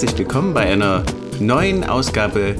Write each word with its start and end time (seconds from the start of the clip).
herzlich 0.00 0.16
willkommen 0.18 0.54
bei 0.54 0.70
einer 0.70 1.02
neuen 1.40 1.82
Ausgabe 1.82 2.54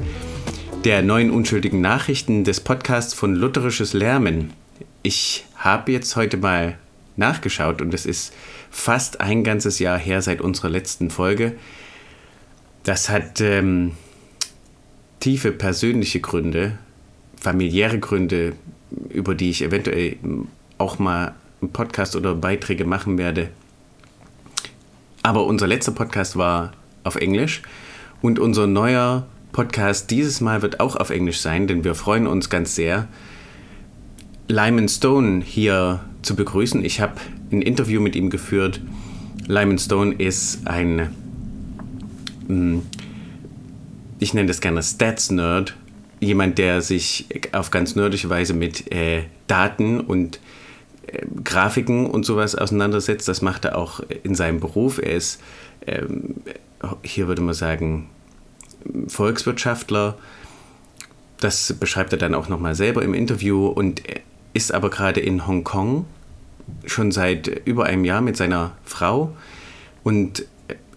der 0.84 1.02
neuen 1.02 1.30
unschuldigen 1.30 1.80
Nachrichten 1.80 2.42
des 2.42 2.58
Podcasts 2.58 3.14
von 3.14 3.34
Lutherisches 3.34 3.92
Lärmen. 3.92 4.54
Ich 5.02 5.44
habe 5.68 5.92
jetzt 5.92 6.16
heute 6.16 6.38
mal 6.38 6.78
nachgeschaut 7.16 7.82
und 7.82 7.92
es 7.92 8.06
ist 8.06 8.32
fast 8.70 9.20
ein 9.20 9.44
ganzes 9.44 9.78
Jahr 9.78 9.98
her 9.98 10.22
seit 10.22 10.40
unserer 10.40 10.70
letzten 10.70 11.10
Folge. 11.10 11.56
Das 12.84 13.10
hat 13.10 13.40
ähm, 13.40 13.92
tiefe 15.20 15.52
persönliche 15.52 16.20
Gründe, 16.20 16.78
familiäre 17.38 17.98
Gründe, 17.98 18.54
über 19.10 19.34
die 19.34 19.50
ich 19.50 19.62
eventuell 19.62 20.16
auch 20.78 20.98
mal 20.98 21.34
einen 21.60 21.72
Podcast 21.72 22.16
oder 22.16 22.34
Beiträge 22.34 22.86
machen 22.86 23.18
werde. 23.18 23.50
Aber 25.22 25.44
unser 25.44 25.66
letzter 25.66 25.92
Podcast 25.92 26.36
war 26.36 26.72
auf 27.04 27.16
Englisch. 27.16 27.62
Und 28.22 28.38
unser 28.38 28.66
neuer 28.66 29.26
Podcast 29.52 30.10
dieses 30.10 30.40
Mal 30.40 30.62
wird 30.62 30.80
auch 30.80 30.96
auf 30.96 31.10
Englisch 31.10 31.40
sein, 31.40 31.66
denn 31.66 31.84
wir 31.84 31.94
freuen 31.94 32.26
uns 32.26 32.48
ganz 32.48 32.74
sehr, 32.74 33.06
Lyman 34.48 34.88
Stone 34.88 35.42
hier 35.44 36.00
zu 36.22 36.34
begrüßen. 36.34 36.84
Ich 36.84 37.00
habe 37.00 37.14
ein 37.52 37.62
Interview 37.62 38.00
mit 38.00 38.16
ihm 38.16 38.30
geführt. 38.30 38.80
Lyman 39.46 39.78
Stone 39.78 40.14
ist 40.14 40.66
ein, 40.66 41.14
hm, 42.46 42.82
ich 44.18 44.34
nenne 44.34 44.48
das 44.48 44.60
gerne 44.60 44.82
Stats-Nerd, 44.82 45.76
jemand, 46.20 46.58
der 46.58 46.82
sich 46.82 47.26
auf 47.52 47.70
ganz 47.70 47.94
nerdische 47.94 48.28
Weise 48.30 48.54
mit 48.54 48.90
äh, 48.92 49.24
Daten 49.46 50.00
und 50.00 50.40
äh, 51.06 51.24
Grafiken 51.44 52.06
und 52.06 52.24
sowas 52.24 52.54
auseinandersetzt. 52.54 53.28
Das 53.28 53.42
macht 53.42 53.64
er 53.64 53.78
auch 53.78 54.00
in 54.22 54.34
seinem 54.34 54.60
Beruf. 54.60 54.98
Er 54.98 55.14
ist 55.14 55.40
ähm, 55.86 56.34
hier 57.02 57.28
würde 57.28 57.42
man 57.42 57.54
sagen, 57.54 58.08
Volkswirtschaftler. 59.08 60.16
Das 61.40 61.72
beschreibt 61.78 62.12
er 62.12 62.18
dann 62.18 62.34
auch 62.34 62.48
nochmal 62.48 62.74
selber 62.74 63.02
im 63.02 63.14
Interview 63.14 63.66
und 63.66 64.02
ist 64.58 64.74
aber 64.74 64.90
gerade 64.90 65.20
in 65.20 65.46
Hongkong 65.46 66.04
schon 66.84 67.12
seit 67.12 67.46
über 67.64 67.84
einem 67.84 68.04
Jahr 68.04 68.20
mit 68.20 68.36
seiner 68.36 68.72
Frau 68.84 69.36
und 70.02 70.46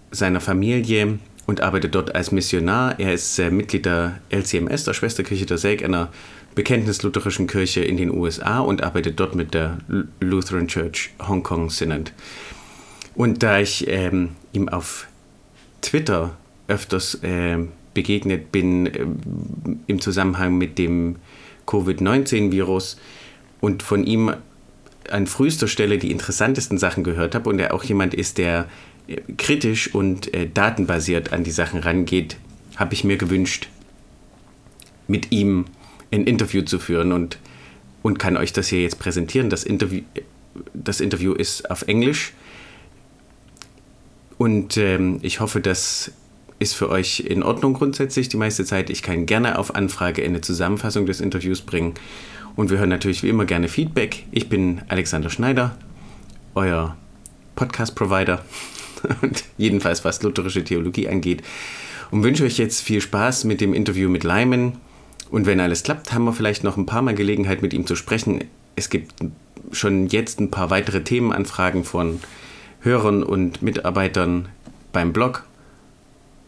seiner 0.10 0.42
Familie 0.42 1.20
und 1.46 1.62
arbeitet 1.62 1.94
dort 1.94 2.16
als 2.16 2.32
Missionar. 2.32 3.00
Er 3.00 3.14
ist 3.14 3.38
äh, 3.38 3.52
Mitglied 3.52 3.86
der 3.86 4.20
LCMS, 4.32 4.86
der 4.86 4.96
Schwesterkirche 4.96 5.46
der 5.46 5.60
SEG, 5.60 5.86
einer 5.86 6.10
bekenntnislutherischen 6.56 7.46
Kirche 7.46 7.82
in 7.82 7.98
den 7.98 8.10
USA 8.10 8.62
und 8.62 8.82
arbeitet 8.82 9.20
dort 9.20 9.36
mit 9.36 9.54
der 9.54 9.78
Lutheran 10.20 10.68
Church 10.68 11.12
Hong 11.28 11.44
Kong 11.44 11.70
Synod. 11.70 12.14
Und 13.14 13.44
da 13.44 13.60
ich 13.60 13.88
ähm, 13.88 14.30
ihm 14.54 14.70
auf 14.70 15.08
Twitter 15.82 16.36
öfters 16.68 17.14
äh, 17.22 17.60
begegnet 17.94 18.52
bin 18.52 18.88
äh, 18.88 19.06
im 19.86 20.02
Zusammenhang 20.02 20.58
mit 20.58 20.80
dem 20.80 21.18
Covid-19-Virus 21.68 22.98
und 23.62 23.84
von 23.84 24.04
ihm 24.06 24.34
an 25.10 25.28
frühester 25.28 25.68
Stelle 25.68 25.98
die 25.98 26.12
interessantesten 26.12 26.78
Sachen 26.78 27.04
gehört 27.04 27.36
habe 27.36 27.50
und 27.50 27.60
er 27.60 27.74
auch 27.74 27.84
jemand 27.84 28.14
ist, 28.14 28.38
der 28.38 28.68
äh, 29.08 29.22
kritisch 29.38 29.94
und 29.94 30.34
äh, 30.34 30.50
datenbasiert 30.54 31.32
an 31.32 31.44
die 31.44 31.52
Sachen 31.52 31.80
rangeht, 31.80 32.38
habe 32.76 32.94
ich 32.94 33.04
mir 33.04 33.18
gewünscht, 33.18 33.70
mit 35.08 35.32
ihm 35.32 35.66
ein 36.12 36.26
Interview 36.26 36.62
zu 36.64 36.80
führen 36.80 37.12
und, 37.12 37.38
und 38.02 38.20
kann 38.20 38.38
euch 38.38 38.54
das 38.54 38.68
hier 38.68 38.82
jetzt 38.82 39.00
präsentieren. 39.00 39.50
Das 39.50 39.64
Interview, 39.64 40.02
das 40.74 41.00
Interview 41.00 41.34
ist 41.34 41.70
auf 41.70 41.84
Englisch 41.84 42.34
und 44.38 44.78
ähm, 44.78 45.20
ich 45.22 45.40
hoffe, 45.40 45.62
das 45.62 46.12
ist 46.58 46.74
für 46.74 46.90
euch 46.90 47.22
in 47.22 47.44
Ordnung 47.44 47.74
grundsätzlich 47.74 48.30
die 48.30 48.38
meiste 48.38 48.66
Zeit. 48.66 48.90
Ich 48.90 49.02
kann 49.02 49.26
gerne 49.26 49.58
auf 49.58 49.76
Anfrage 49.76 50.24
eine 50.24 50.42
Zusammenfassung 50.42 51.06
des 51.06 51.22
Interviews 51.22 51.62
bringen. 51.62 51.94
Und 52.56 52.70
wir 52.70 52.78
hören 52.80 52.90
natürlich 52.90 53.24
wie 53.24 53.30
immer 53.30 53.46
gerne 53.46 53.68
Feedback. 53.68 54.26
Ich 54.32 54.50
bin 54.50 54.82
Alexander 54.88 55.30
Schneider, 55.30 55.78
euer 56.56 56.98
Podcast-Provider 57.56 58.44
und 59.22 59.44
jedenfalls 59.58 60.04
was 60.04 60.22
lutherische 60.22 60.64
Theologie 60.64 61.08
angeht. 61.08 61.44
Und 62.12 62.24
wünsche 62.24 62.44
euch 62.44 62.58
jetzt 62.58 62.82
viel 62.82 63.02
Spaß 63.02 63.46
mit 63.46 63.62
dem 63.62 63.74
Interview 63.74 64.10
mit 64.10 64.24
Lyman. 64.24 64.74
Und 65.30 65.46
wenn 65.46 65.62
alles 65.62 65.84
klappt, 65.84 66.12
haben 66.12 66.26
wir 66.26 66.34
vielleicht 66.34 66.64
noch 66.64 66.76
ein 66.76 66.86
paar 66.86 67.02
Mal 67.02 67.16
Gelegenheit 67.16 67.62
mit 67.62 67.74
ihm 67.74 67.88
zu 67.88 67.96
sprechen. 67.96 68.44
Es 68.76 68.90
gibt 68.90 69.14
schon 69.72 70.08
jetzt 70.08 70.42
ein 70.42 70.52
paar 70.52 70.70
weitere 70.70 71.04
Themenanfragen 71.04 71.86
von 71.86 72.20
Hörern 72.82 73.24
und 73.24 73.62
Mitarbeitern 73.62 74.50
beim 74.92 75.14
Blog. 75.14 75.46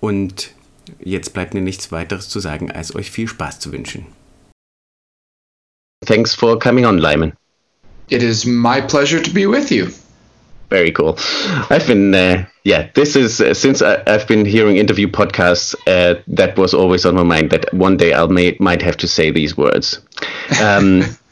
Und 0.02 0.52
jetzt 1.00 1.34
bleibt 1.34 1.54
mir 1.54 1.62
nichts 1.62 1.94
weiteres 1.94 2.28
zu 2.28 2.42
sagen, 2.42 2.72
als 2.72 2.94
euch 2.94 3.10
viel 3.10 3.30
Spaß 3.30 3.60
zu 3.60 3.72
wünschen. 3.72 4.06
Thanks 6.06 6.34
for 6.36 6.58
coming 6.58 6.86
on, 6.86 7.00
Lyman. 7.00 7.36
It 8.10 8.24
is 8.24 8.46
my 8.46 8.82
pleasure 8.82 9.22
to 9.22 9.30
be 9.32 9.46
with 9.46 9.72
you. 9.72 9.90
Very 10.70 10.92
cool. 10.92 11.18
I've 11.70 11.86
been, 11.86 12.16
uh, 12.16 12.46
yeah, 12.64 12.90
this 12.96 13.16
is 13.16 13.40
uh, 13.40 13.54
since 13.54 13.82
I, 13.82 14.02
have 14.10 14.28
been 14.28 14.46
hearing 14.46 14.78
interview 14.78 15.08
podcasts. 15.08 15.76
Uh, 15.86 16.20
that 16.28 16.58
was 16.58 16.74
always 16.74 17.06
on 17.06 17.16
my 17.16 17.24
mind 17.24 17.52
that 17.52 17.72
one 17.74 17.98
day 17.98 18.14
I 18.14 18.26
may 18.26 18.58
might 18.60 18.82
have 18.82 18.98
to 18.98 19.08
say 19.08 19.30
these 19.30 19.56
words. 19.56 20.00
Um, 20.62 21.04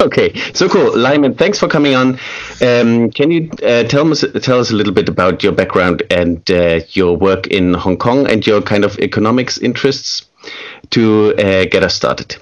Okay, 0.00 0.32
so 0.54 0.68
cool, 0.68 0.96
Lyman. 0.96 1.34
Thanks 1.34 1.58
for 1.58 1.66
coming 1.66 1.96
on. 1.96 2.20
Um, 2.62 3.10
can 3.10 3.32
you 3.32 3.50
uh, 3.64 3.82
tell 3.82 4.08
us 4.12 4.24
tell 4.42 4.60
us 4.60 4.70
a 4.70 4.74
little 4.76 4.92
bit 4.92 5.08
about 5.08 5.42
your 5.42 5.52
background 5.52 6.04
and 6.10 6.48
uh, 6.50 6.80
your 6.90 7.16
work 7.16 7.48
in 7.48 7.74
Hong 7.74 7.96
Kong 7.96 8.28
and 8.28 8.46
your 8.46 8.62
kind 8.62 8.84
of 8.84 8.96
economics 9.00 9.58
interests 9.58 10.26
to 10.90 11.34
uh, 11.36 11.64
get 11.64 11.82
us 11.82 11.96
started? 11.96 12.36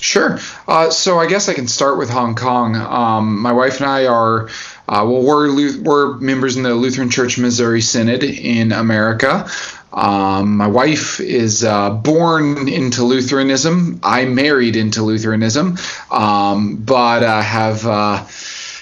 Sure. 0.00 0.38
Uh, 0.66 0.90
so 0.90 1.18
I 1.18 1.26
guess 1.26 1.48
I 1.48 1.54
can 1.54 1.68
start 1.68 1.98
with 1.98 2.10
Hong 2.10 2.34
Kong. 2.34 2.76
Um, 2.76 3.40
my 3.40 3.52
wife 3.52 3.80
and 3.80 3.88
I 3.88 4.06
are. 4.06 4.48
Uh, 4.88 5.06
well, 5.06 5.22
we're, 5.22 5.80
we're 5.80 6.16
members 6.18 6.56
in 6.56 6.64
the 6.64 6.74
Lutheran 6.74 7.08
Church 7.08 7.38
Missouri 7.38 7.80
Synod 7.80 8.24
in 8.24 8.72
America. 8.72 9.48
Um, 9.92 10.56
my 10.56 10.66
wife 10.66 11.20
is 11.20 11.64
uh, 11.64 11.90
born 11.90 12.68
into 12.68 13.04
Lutheranism. 13.04 14.00
I 14.02 14.24
married 14.24 14.76
into 14.76 15.02
Lutheranism, 15.02 15.76
um, 16.10 16.76
but 16.76 17.22
uh, 17.22 17.42
have 17.42 17.86
uh, 17.86 18.26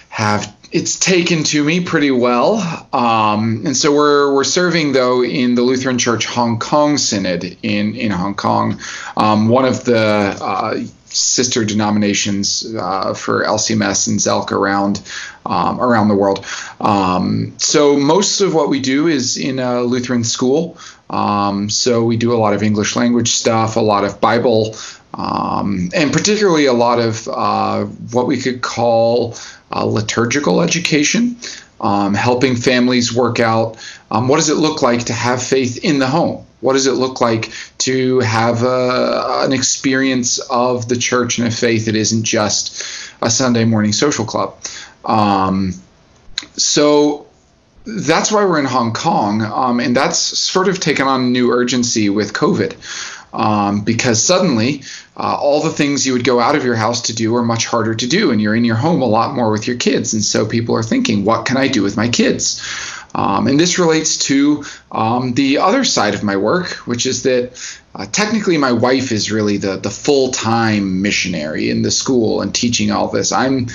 have 0.09 0.56
it's 0.72 0.98
taken 0.98 1.42
to 1.44 1.64
me 1.64 1.81
pretty 1.81 2.10
well. 2.10 2.58
Um, 2.92 3.62
and 3.66 3.76
so 3.76 3.92
we're 3.92 4.34
we're 4.34 4.44
serving 4.44 4.92
though 4.92 5.22
in 5.25 5.54
the 5.54 5.62
Lutheran 5.62 5.98
Church 5.98 6.26
Hong 6.26 6.58
Kong 6.58 6.98
Synod 6.98 7.44
in 7.62 7.97
in 7.97 8.10
Hong 8.10 8.34
Kong. 8.34 8.81
Um, 9.16 9.48
one 9.48 9.64
of 9.64 9.84
the 9.84 9.98
uh, 9.98 10.81
sister 11.06 11.64
denominations 11.64 12.64
uh, 12.75 13.14
for 13.14 13.44
LCMS 13.44 14.08
and 14.08 14.20
SELK 14.20 14.53
around 14.53 15.03
um, 15.44 15.81
around 15.81 16.08
the 16.08 16.14
world. 16.14 16.47
Um, 16.81 17.54
so 17.58 17.97
most 17.97 18.41
of 18.41 18.54
what 18.54 18.69
we 18.69 18.81
do 18.81 19.08
is 19.08 19.37
in 19.37 19.58
a 19.58 19.81
Lutheran 19.81 20.25
school. 20.25 20.78
Um, 21.08 21.69
so 21.70 22.04
we 22.04 22.16
do 22.16 22.32
a 22.32 22.38
lot 22.38 22.54
of 22.54 22.62
English 22.62 22.94
language 22.94 23.32
stuff, 23.32 23.75
a 23.75 23.81
lot 23.81 24.04
of 24.04 24.20
Bible, 24.20 24.76
um, 25.20 25.91
and 25.94 26.12
particularly 26.12 26.66
a 26.66 26.72
lot 26.72 26.98
of 26.98 27.28
uh, 27.28 27.84
what 27.84 28.26
we 28.26 28.38
could 28.38 28.62
call 28.62 29.37
uh, 29.70 29.84
liturgical 29.84 30.62
education, 30.62 31.37
um, 31.81 32.14
helping 32.14 32.56
families 32.56 33.14
work 33.14 33.38
out 33.38 33.76
um, 34.11 34.28
what 34.28 34.37
does 34.37 34.49
it 34.49 34.56
look 34.56 34.82
like 34.82 35.05
to 35.05 35.12
have 35.12 35.43
faith 35.43 35.84
in 35.84 35.99
the 35.99 36.06
home. 36.06 36.44
What 36.61 36.75
does 36.75 36.87
it 36.87 36.93
look 36.93 37.20
like 37.20 37.52
to 37.78 38.20
have 38.20 38.62
a, 38.62 39.44
an 39.44 39.52
experience 39.52 40.38
of 40.38 40.88
the 40.88 40.96
church 40.96 41.38
and 41.38 41.49
a 41.49 41.50
faith 41.50 41.87
that 41.87 41.96
isn't 41.96 42.25
just 42.25 42.84
a 43.23 43.31
Sunday 43.31 43.64
morning 43.64 43.93
social 43.93 44.26
club? 44.26 44.58
Um, 45.05 45.73
so 46.56 47.28
that's 47.87 48.31
why 48.31 48.44
we're 48.44 48.58
in 48.58 48.66
Hong 48.66 48.93
Kong, 48.93 49.40
um, 49.43 49.81
and 49.81 49.96
that's 49.96 50.19
sort 50.19 50.69
of 50.69 50.81
taken 50.81 51.06
on 51.06 51.32
new 51.32 51.50
urgency 51.50 52.11
with 52.11 52.32
COVID. 52.32 52.76
Um, 53.32 53.82
because 53.82 54.23
suddenly 54.23 54.82
uh, 55.17 55.37
all 55.39 55.62
the 55.62 55.71
things 55.71 56.07
you 56.07 56.12
would 56.12 56.25
go 56.25 56.41
out 56.41 56.57
of 56.57 56.65
your 56.65 56.77
house 56.77 57.03
to 57.03 57.15
do 57.15 57.35
are 57.37 57.43
much 57.43 57.67
harder 57.67 57.95
to 57.95 58.07
do, 58.07 58.31
and 58.31 58.41
you're 58.41 58.55
in 58.55 58.65
your 58.65 58.77
home 58.77 59.03
a 59.03 59.07
lot 59.07 59.35
more 59.35 59.51
with 59.51 59.67
your 59.67 59.77
kids. 59.77 60.15
And 60.15 60.25
so 60.25 60.47
people 60.47 60.77
are 60.77 60.83
thinking, 60.83 61.25
what 61.25 61.47
can 61.47 61.57
I 61.57 61.69
do 61.69 61.83
with 61.83 61.97
my 61.97 62.09
kids? 62.09 62.62
Um, 63.15 63.49
and 63.49 63.59
this 63.59 63.79
relates 63.79 64.19
to 64.29 64.65
um, 64.93 65.35
the 65.35 65.59
other 65.59 65.83
side 65.83 66.15
of 66.15 66.23
my 66.23 66.37
work, 66.37 66.69
which 66.87 67.07
is 67.07 67.25
that 67.25 67.59
uh, 67.95 68.07
technically 68.07 68.57
my 68.57 68.73
wife 68.73 69.11
is 69.11 69.33
really 69.33 69.57
the 69.57 69.77
the 69.77 69.91
full-time 69.91 71.03
missionary 71.03 71.71
in 71.71 71.83
the 71.83 71.91
school 71.91 72.41
and 72.41 72.55
teaching 72.55 72.93
all 72.93 73.09
this 73.09 73.33
i'm 73.33 73.67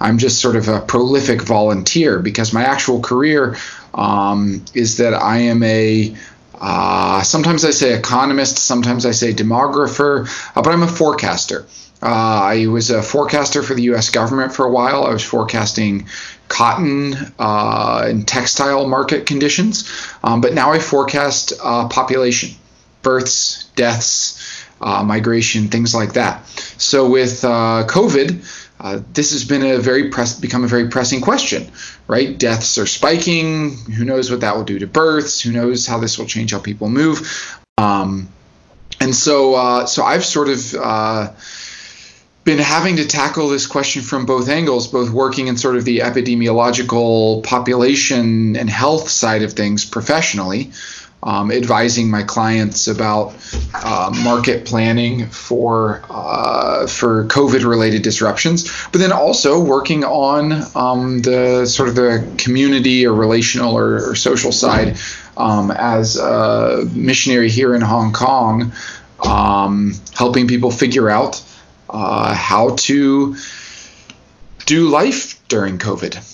i'm 0.00 0.18
just 0.18 0.40
sort 0.40 0.54
of 0.54 0.68
a 0.68 0.80
prolific 0.80 1.42
volunteer 1.42 2.20
because 2.20 2.52
my 2.52 2.62
actual 2.62 3.00
career 3.00 3.56
um, 3.92 4.64
is 4.74 4.98
that 4.98 5.12
i 5.12 5.38
am 5.38 5.62
a 5.64 6.14
uh, 6.60 7.22
sometimes 7.22 7.64
i 7.64 7.70
say 7.70 7.96
economist 7.96 8.58
sometimes 8.58 9.06
i 9.06 9.10
say 9.10 9.32
demographer 9.32 10.26
uh, 10.56 10.62
but 10.62 10.72
i'm 10.72 10.82
a 10.82 10.88
forecaster 10.88 11.66
uh, 12.02 12.42
I 12.52 12.66
was 12.66 12.90
a 12.90 13.02
forecaster 13.02 13.62
for 13.62 13.72
the 13.72 13.84
U.S. 13.84 14.10
government 14.10 14.52
for 14.52 14.66
a 14.66 14.70
while. 14.70 15.04
I 15.04 15.12
was 15.14 15.24
forecasting 15.24 16.06
cotton 16.48 17.14
uh, 17.38 18.04
and 18.06 18.28
textile 18.28 18.86
market 18.86 19.24
conditions, 19.24 19.90
um, 20.22 20.42
but 20.42 20.52
now 20.52 20.72
I 20.72 20.80
forecast 20.80 21.54
uh, 21.62 21.88
population 21.88 22.56
births, 23.00 23.64
deaths, 23.76 24.43
uh, 24.84 25.02
migration, 25.02 25.68
things 25.68 25.94
like 25.94 26.12
that. 26.12 26.46
So 26.78 27.08
with 27.08 27.44
uh, 27.44 27.84
COVID, 27.88 28.60
uh, 28.78 29.00
this 29.14 29.32
has 29.32 29.44
been 29.44 29.64
a 29.64 29.78
very 29.78 30.10
press, 30.10 30.38
become 30.38 30.62
a 30.62 30.68
very 30.68 30.88
pressing 30.88 31.22
question, 31.22 31.70
right? 32.06 32.38
Deaths 32.38 32.76
are 32.76 32.86
spiking. 32.86 33.76
Who 33.76 34.04
knows 34.04 34.30
what 34.30 34.40
that 34.42 34.56
will 34.56 34.64
do 34.64 34.78
to 34.78 34.86
births? 34.86 35.40
Who 35.40 35.52
knows 35.52 35.86
how 35.86 35.98
this 35.98 36.18
will 36.18 36.26
change 36.26 36.52
how 36.52 36.60
people 36.60 36.90
move? 36.90 37.58
Um, 37.78 38.28
and 39.00 39.14
so, 39.14 39.54
uh, 39.54 39.86
so 39.86 40.04
I've 40.04 40.24
sort 40.24 40.48
of 40.48 40.74
uh, 40.74 41.32
been 42.44 42.58
having 42.58 42.96
to 42.96 43.06
tackle 43.06 43.48
this 43.48 43.66
question 43.66 44.02
from 44.02 44.26
both 44.26 44.50
angles, 44.50 44.86
both 44.86 45.10
working 45.10 45.46
in 45.46 45.56
sort 45.56 45.76
of 45.76 45.84
the 45.86 46.00
epidemiological 46.00 47.42
population 47.42 48.54
and 48.56 48.68
health 48.68 49.08
side 49.08 49.42
of 49.42 49.54
things 49.54 49.86
professionally, 49.86 50.72
um, 51.24 51.50
advising 51.50 52.10
my 52.10 52.22
clients 52.22 52.86
about 52.86 53.34
uh, 53.72 54.12
market 54.22 54.66
planning 54.66 55.26
for 55.28 56.02
uh, 56.10 56.86
for 56.86 57.24
COVID 57.24 57.64
related 57.64 58.02
disruptions, 58.02 58.70
but 58.92 58.98
then 58.98 59.10
also 59.10 59.58
working 59.58 60.04
on 60.04 60.52
um, 60.76 61.22
the 61.22 61.64
sort 61.64 61.88
of 61.88 61.94
the 61.94 62.30
community 62.36 63.06
or 63.06 63.14
relational 63.14 63.76
or, 63.76 64.10
or 64.10 64.14
social 64.14 64.52
side 64.52 64.98
um, 65.38 65.70
as 65.70 66.16
a 66.16 66.86
missionary 66.92 67.48
here 67.48 67.74
in 67.74 67.80
Hong 67.80 68.12
Kong, 68.12 68.72
um, 69.24 69.94
helping 70.14 70.46
people 70.46 70.70
figure 70.70 71.08
out 71.08 71.42
uh, 71.88 72.34
how 72.34 72.76
to 72.76 73.34
do 74.66 74.88
life 74.90 75.42
during 75.48 75.78
COVID. 75.78 76.32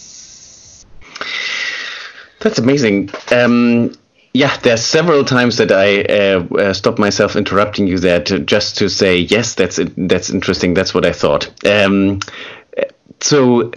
That's 2.40 2.58
amazing. 2.58 3.10
Um, 3.30 3.92
yeah, 4.32 4.56
there's 4.58 4.84
several 4.84 5.24
times 5.24 5.56
that 5.56 5.72
I 5.72 6.02
uh, 6.02 6.46
uh, 6.54 6.72
stop 6.72 6.98
myself 6.98 7.34
interrupting 7.34 7.86
you 7.86 7.98
there 7.98 8.22
to, 8.24 8.38
just 8.38 8.78
to 8.78 8.88
say 8.88 9.18
yes, 9.18 9.54
that's 9.54 9.80
that's 9.96 10.30
interesting. 10.30 10.74
That's 10.74 10.94
what 10.94 11.04
I 11.04 11.12
thought. 11.12 11.50
Um, 11.66 12.20
so 13.20 13.72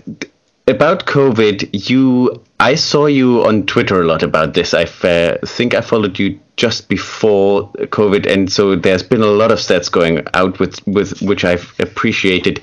about 0.68 1.06
COVID, 1.08 1.90
you 1.90 2.44
I 2.60 2.76
saw 2.76 3.08
you 3.08 3.46
on 3.46 3.66
Twitter 3.66 4.02
a 4.02 4.06
lot 4.06 4.22
about 4.22 4.54
this. 4.54 4.74
I 4.76 4.84
uh, 4.84 5.38
think 5.46 5.74
I 5.74 5.82
followed 5.82 6.20
you 6.20 6.40
just 6.56 6.88
before 6.88 7.72
COVID, 7.74 8.32
and 8.32 8.52
so 8.52 8.76
there's 8.76 9.04
been 9.04 9.24
a 9.24 9.26
lot 9.26 9.52
of 9.52 9.58
stats 9.58 9.92
going 9.92 10.24
out 10.36 10.60
with 10.60 10.86
with 10.86 11.20
which 11.24 11.44
I've 11.44 11.74
appreciated. 11.80 12.62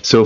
So 0.00 0.24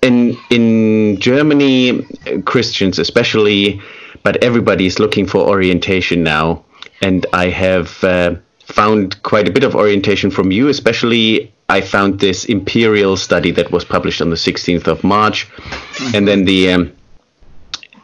in 0.00 0.38
in 0.48 1.20
Germany, 1.20 2.06
Christians 2.46 2.98
especially 2.98 3.82
but 4.22 4.42
everybody 4.42 4.86
is 4.86 4.98
looking 4.98 5.26
for 5.26 5.48
orientation 5.48 6.22
now. 6.22 6.64
And 7.00 7.26
I 7.32 7.48
have 7.48 8.02
uh, 8.04 8.36
found 8.64 9.22
quite 9.22 9.48
a 9.48 9.52
bit 9.52 9.64
of 9.64 9.74
orientation 9.74 10.30
from 10.30 10.52
you, 10.52 10.68
especially 10.68 11.52
I 11.68 11.80
found 11.80 12.20
this 12.20 12.44
Imperial 12.44 13.16
study 13.16 13.50
that 13.52 13.72
was 13.72 13.84
published 13.84 14.20
on 14.20 14.30
the 14.30 14.36
16th 14.36 14.86
of 14.86 15.02
March, 15.02 15.48
mm-hmm. 15.48 16.16
and 16.16 16.28
then 16.28 16.44
the 16.44 16.72
um, 16.72 16.92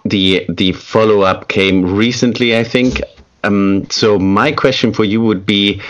the 0.05 0.47
the 0.49 0.73
follow 0.73 1.20
up 1.20 1.49
came 1.49 1.94
recently, 1.94 2.56
I 2.56 2.64
think. 2.64 3.03
Um, 3.44 3.87
so 3.91 4.19
my 4.19 4.53
question 4.53 4.93
for 4.93 5.05
you 5.05 5.21
would 5.21 5.44
be, 5.47 5.81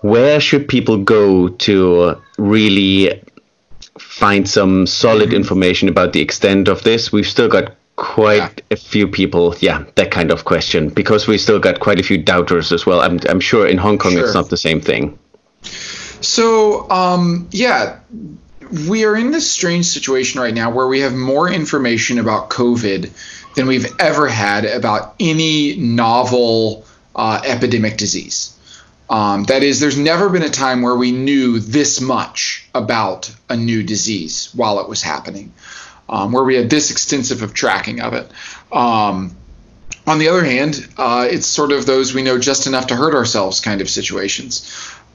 where 0.00 0.40
should 0.40 0.66
people 0.66 0.96
go 0.96 1.48
to 1.48 2.20
really 2.38 3.22
find 3.98 4.48
some 4.48 4.86
solid 4.86 5.28
mm-hmm. 5.28 5.36
information 5.36 5.88
about 5.88 6.12
the 6.14 6.20
extent 6.20 6.68
of 6.68 6.82
this? 6.82 7.12
We've 7.12 7.26
still 7.26 7.48
got 7.48 7.74
quite 7.96 8.36
yeah. 8.38 8.64
a 8.72 8.76
few 8.76 9.06
people, 9.06 9.54
yeah, 9.60 9.84
that 9.96 10.10
kind 10.10 10.30
of 10.30 10.44
question, 10.44 10.88
because 10.88 11.26
we 11.26 11.38
still 11.38 11.58
got 11.58 11.80
quite 11.80 12.00
a 12.00 12.02
few 12.02 12.18
doubters 12.18 12.72
as 12.72 12.86
well. 12.86 13.00
I'm, 13.00 13.20
I'm 13.28 13.40
sure 13.40 13.66
in 13.66 13.78
Hong 13.78 13.98
Kong 13.98 14.12
sure. 14.12 14.24
it's 14.24 14.34
not 14.34 14.48
the 14.48 14.56
same 14.56 14.80
thing. 14.80 15.18
So, 15.62 16.88
um, 16.90 17.48
yeah, 17.50 17.98
we 18.88 19.04
are 19.04 19.16
in 19.16 19.30
this 19.30 19.50
strange 19.50 19.86
situation 19.86 20.40
right 20.40 20.54
now 20.54 20.70
where 20.70 20.86
we 20.86 21.00
have 21.00 21.14
more 21.14 21.50
information 21.50 22.18
about 22.18 22.50
COVID 22.50 23.10
than 23.54 23.66
we've 23.66 23.86
ever 23.98 24.28
had 24.28 24.64
about 24.64 25.14
any 25.20 25.76
novel 25.76 26.84
uh, 27.14 27.42
epidemic 27.44 27.98
disease. 27.98 28.56
Um, 29.10 29.44
that 29.44 29.62
is, 29.62 29.78
there's 29.78 29.98
never 29.98 30.30
been 30.30 30.42
a 30.42 30.48
time 30.48 30.80
where 30.80 30.96
we 30.96 31.12
knew 31.12 31.58
this 31.58 32.00
much 32.00 32.66
about 32.74 33.34
a 33.50 33.56
new 33.56 33.82
disease 33.82 34.50
while 34.54 34.80
it 34.80 34.88
was 34.88 35.02
happening 35.02 35.52
um, 36.12 36.30
where 36.30 36.44
we 36.44 36.54
had 36.54 36.68
this 36.68 36.90
extensive 36.90 37.42
of 37.42 37.54
tracking 37.54 38.02
of 38.02 38.12
it. 38.12 38.30
Um, 38.70 39.34
on 40.06 40.18
the 40.18 40.28
other 40.28 40.44
hand, 40.44 40.86
uh, 40.98 41.26
it's 41.30 41.46
sort 41.46 41.72
of 41.72 41.86
those 41.86 42.12
we 42.12 42.22
know 42.22 42.38
just 42.38 42.66
enough 42.66 42.88
to 42.88 42.96
hurt 42.96 43.14
ourselves 43.14 43.60
kind 43.60 43.80
of 43.80 43.88
situations. 43.88 44.70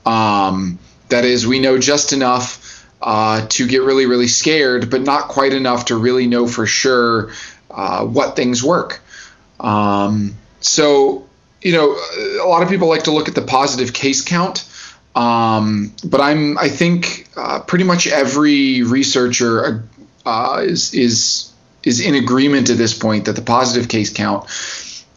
Um, 0.06 0.80
that 1.10 1.24
is, 1.24 1.46
we 1.46 1.60
know 1.60 1.78
just 1.78 2.14
enough 2.14 2.84
uh, 3.00 3.46
to 3.50 3.68
get 3.68 3.84
really, 3.84 4.08
really 4.08 4.28
scared, 4.28 4.90
but 4.90 5.02
not 5.02 5.28
quite 5.28 5.54
enough 5.54 5.86
to 5.86 5.96
really 5.96 6.26
know 6.26 6.48
for 6.48 6.66
sure 6.66 7.32
uh, 7.70 8.04
what 8.04 8.36
things 8.36 8.64
work. 8.64 9.02
Um, 9.60 10.36
so, 10.62 11.28
you 11.62 11.74
know, 11.74 11.96
a 12.44 12.48
lot 12.48 12.64
of 12.64 12.70
people 12.70 12.90
like 12.90 13.04
to 13.04 13.12
look 13.12 13.28
at 13.28 13.36
the 13.36 13.44
positive 13.44 13.94
case 13.94 14.24
count. 14.24 14.68
Um, 15.16 15.94
but 16.04 16.22
I'm, 16.22 16.58
I 16.58 16.70
think, 16.70 17.28
uh, 17.36 17.60
pretty 17.60 17.84
much 17.84 18.08
every 18.08 18.82
researcher 18.82 19.84
uh, 20.28 20.60
is 20.60 20.94
is 20.94 21.52
is 21.84 22.00
in 22.02 22.16
agreement 22.16 22.70
at 22.70 22.78
this 22.78 22.98
point 22.98 23.26
that 23.26 23.36
the 23.36 23.42
positive 23.42 23.88
case 23.88 24.12
count 24.12 24.46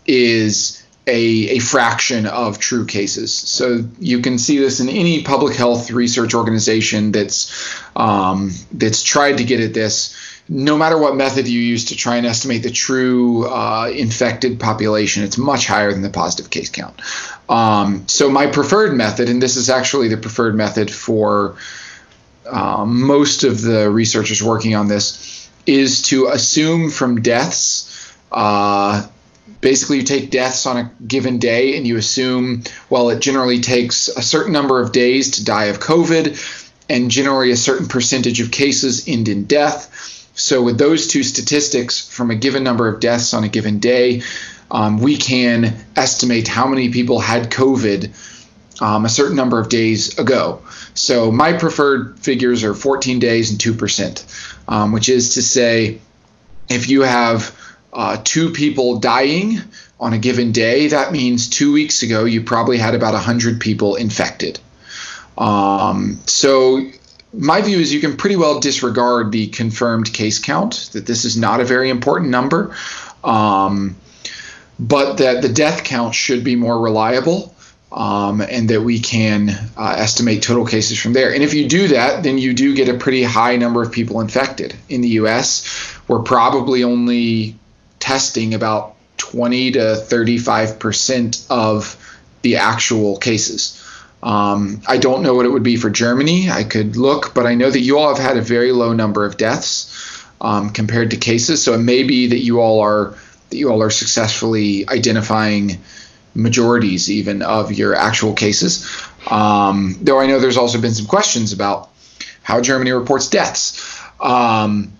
is 0.06 0.80
a, 1.06 1.56
a 1.56 1.58
fraction 1.58 2.26
of 2.26 2.58
true 2.58 2.86
cases. 2.86 3.34
So 3.34 3.84
you 3.98 4.20
can 4.20 4.38
see 4.38 4.58
this 4.58 4.78
in 4.78 4.88
any 4.88 5.24
public 5.24 5.56
health 5.56 5.90
research 5.90 6.34
organization 6.34 7.10
that's 7.10 7.82
um, 7.96 8.52
that's 8.72 9.02
tried 9.02 9.38
to 9.38 9.44
get 9.44 9.60
at 9.60 9.74
this. 9.74 10.16
No 10.48 10.76
matter 10.76 10.98
what 10.98 11.14
method 11.14 11.46
you 11.48 11.60
use 11.60 11.86
to 11.86 11.96
try 11.96 12.16
and 12.16 12.26
estimate 12.26 12.62
the 12.62 12.70
true 12.70 13.46
uh, 13.46 13.90
infected 13.94 14.58
population, 14.58 15.22
it's 15.22 15.38
much 15.38 15.66
higher 15.66 15.92
than 15.92 16.02
the 16.02 16.10
positive 16.10 16.50
case 16.50 16.68
count. 16.68 17.00
Um, 17.48 18.06
so 18.08 18.30
my 18.30 18.46
preferred 18.46 18.96
method, 18.96 19.28
and 19.28 19.40
this 19.42 19.56
is 19.56 19.70
actually 19.70 20.08
the 20.08 20.16
preferred 20.16 20.54
method 20.54 20.90
for 20.90 21.56
um, 22.50 23.02
most 23.02 23.44
of 23.44 23.62
the 23.62 23.90
researchers 23.90 24.42
working 24.42 24.74
on 24.74 24.88
this 24.88 25.48
is 25.66 26.02
to 26.02 26.28
assume 26.28 26.90
from 26.90 27.22
deaths. 27.22 28.14
Uh, 28.30 29.06
basically, 29.60 29.98
you 29.98 30.02
take 30.02 30.30
deaths 30.30 30.66
on 30.66 30.76
a 30.76 30.92
given 31.06 31.38
day 31.38 31.76
and 31.76 31.86
you 31.86 31.96
assume, 31.96 32.62
well, 32.88 33.10
it 33.10 33.20
generally 33.20 33.60
takes 33.60 34.08
a 34.08 34.22
certain 34.22 34.52
number 34.52 34.80
of 34.80 34.92
days 34.92 35.32
to 35.32 35.44
die 35.44 35.66
of 35.66 35.80
COVID, 35.80 36.68
and 36.88 37.10
generally 37.10 37.52
a 37.52 37.56
certain 37.56 37.86
percentage 37.86 38.40
of 38.40 38.50
cases 38.50 39.06
end 39.06 39.28
in 39.28 39.44
death. 39.44 40.28
So, 40.34 40.62
with 40.62 40.78
those 40.78 41.06
two 41.06 41.22
statistics 41.22 42.08
from 42.08 42.30
a 42.30 42.34
given 42.34 42.64
number 42.64 42.88
of 42.88 43.00
deaths 43.00 43.34
on 43.34 43.44
a 43.44 43.48
given 43.48 43.78
day, 43.78 44.22
um, 44.70 44.98
we 44.98 45.16
can 45.16 45.76
estimate 45.96 46.48
how 46.48 46.66
many 46.66 46.90
people 46.90 47.20
had 47.20 47.50
COVID 47.50 48.10
um, 48.80 49.04
a 49.04 49.08
certain 49.08 49.36
number 49.36 49.60
of 49.60 49.68
days 49.68 50.18
ago. 50.18 50.62
So 50.94 51.30
my 51.30 51.52
preferred 51.52 52.18
figures 52.18 52.64
are 52.64 52.74
14 52.74 53.18
days 53.18 53.50
and 53.50 53.60
2%, 53.60 54.62
um, 54.68 54.92
which 54.92 55.08
is 55.08 55.34
to 55.34 55.42
say, 55.42 56.00
if 56.68 56.88
you 56.88 57.02
have 57.02 57.56
uh, 57.92 58.16
two 58.22 58.50
people 58.50 58.98
dying 58.98 59.58
on 59.98 60.12
a 60.12 60.18
given 60.18 60.52
day, 60.52 60.88
that 60.88 61.12
means 61.12 61.48
two 61.48 61.72
weeks 61.72 62.02
ago 62.02 62.24
you 62.24 62.42
probably 62.42 62.78
had 62.78 62.94
about 62.94 63.12
100 63.12 63.60
people 63.60 63.96
infected. 63.96 64.58
Um, 65.36 66.20
so 66.26 66.80
my 67.32 67.60
view 67.60 67.78
is 67.78 67.92
you 67.92 68.00
can 68.00 68.16
pretty 68.16 68.36
well 68.36 68.60
disregard 68.60 69.32
the 69.32 69.48
confirmed 69.48 70.12
case 70.12 70.38
count, 70.38 70.90
that 70.92 71.06
this 71.06 71.24
is 71.24 71.36
not 71.36 71.60
a 71.60 71.64
very 71.64 71.90
important 71.90 72.30
number, 72.30 72.74
um, 73.22 73.96
but 74.78 75.18
that 75.18 75.42
the 75.42 75.48
death 75.48 75.84
count 75.84 76.14
should 76.14 76.42
be 76.42 76.56
more 76.56 76.80
reliable 76.80 77.54
um, 77.92 78.40
and 78.40 78.70
that 78.70 78.82
we 78.82 79.00
can 79.00 79.50
uh, 79.76 79.94
estimate 79.98 80.42
total 80.42 80.64
cases 80.64 81.00
from 81.00 81.12
there. 81.12 81.32
And 81.32 81.42
if 81.42 81.54
you 81.54 81.68
do 81.68 81.88
that, 81.88 82.22
then 82.22 82.38
you 82.38 82.54
do 82.54 82.74
get 82.74 82.88
a 82.88 82.94
pretty 82.94 83.22
high 83.22 83.56
number 83.56 83.82
of 83.82 83.90
people 83.90 84.20
infected. 84.20 84.74
In 84.88 85.00
the 85.00 85.08
US, 85.20 85.98
we're 86.06 86.22
probably 86.22 86.84
only 86.84 87.56
testing 87.98 88.54
about 88.54 88.94
20 89.18 89.72
to 89.72 89.96
35 89.96 90.78
percent 90.78 91.44
of 91.50 91.96
the 92.42 92.56
actual 92.56 93.16
cases. 93.18 93.76
Um, 94.22 94.82
I 94.86 94.98
don't 94.98 95.22
know 95.22 95.34
what 95.34 95.46
it 95.46 95.50
would 95.50 95.62
be 95.62 95.76
for 95.76 95.90
Germany. 95.90 96.50
I 96.50 96.64
could 96.64 96.96
look, 96.96 97.34
but 97.34 97.46
I 97.46 97.54
know 97.54 97.70
that 97.70 97.80
you 97.80 97.98
all 97.98 98.14
have 98.14 98.22
had 98.22 98.36
a 98.36 98.42
very 98.42 98.72
low 98.72 98.92
number 98.92 99.24
of 99.24 99.36
deaths 99.36 100.24
um, 100.40 100.70
compared 100.70 101.10
to 101.10 101.16
cases. 101.16 101.62
So 101.62 101.74
it 101.74 101.78
may 101.78 102.02
be 102.02 102.28
that 102.28 102.38
you 102.38 102.60
all 102.60 102.80
are 102.80 103.14
that 103.50 103.56
you 103.56 103.70
all 103.70 103.82
are 103.82 103.90
successfully 103.90 104.88
identifying 104.88 105.80
majorities 106.34 107.10
even 107.10 107.42
of 107.42 107.72
your 107.72 107.94
actual 107.94 108.32
cases. 108.34 108.86
Um, 109.30 109.96
though 110.00 110.20
I 110.20 110.26
know 110.26 110.38
there's 110.38 110.56
also 110.56 110.80
been 110.80 110.94
some 110.94 111.06
questions 111.06 111.52
about 111.52 111.90
how 112.42 112.60
Germany 112.60 112.92
reports 112.92 113.28
deaths. 113.28 114.00
Um, 114.20 114.92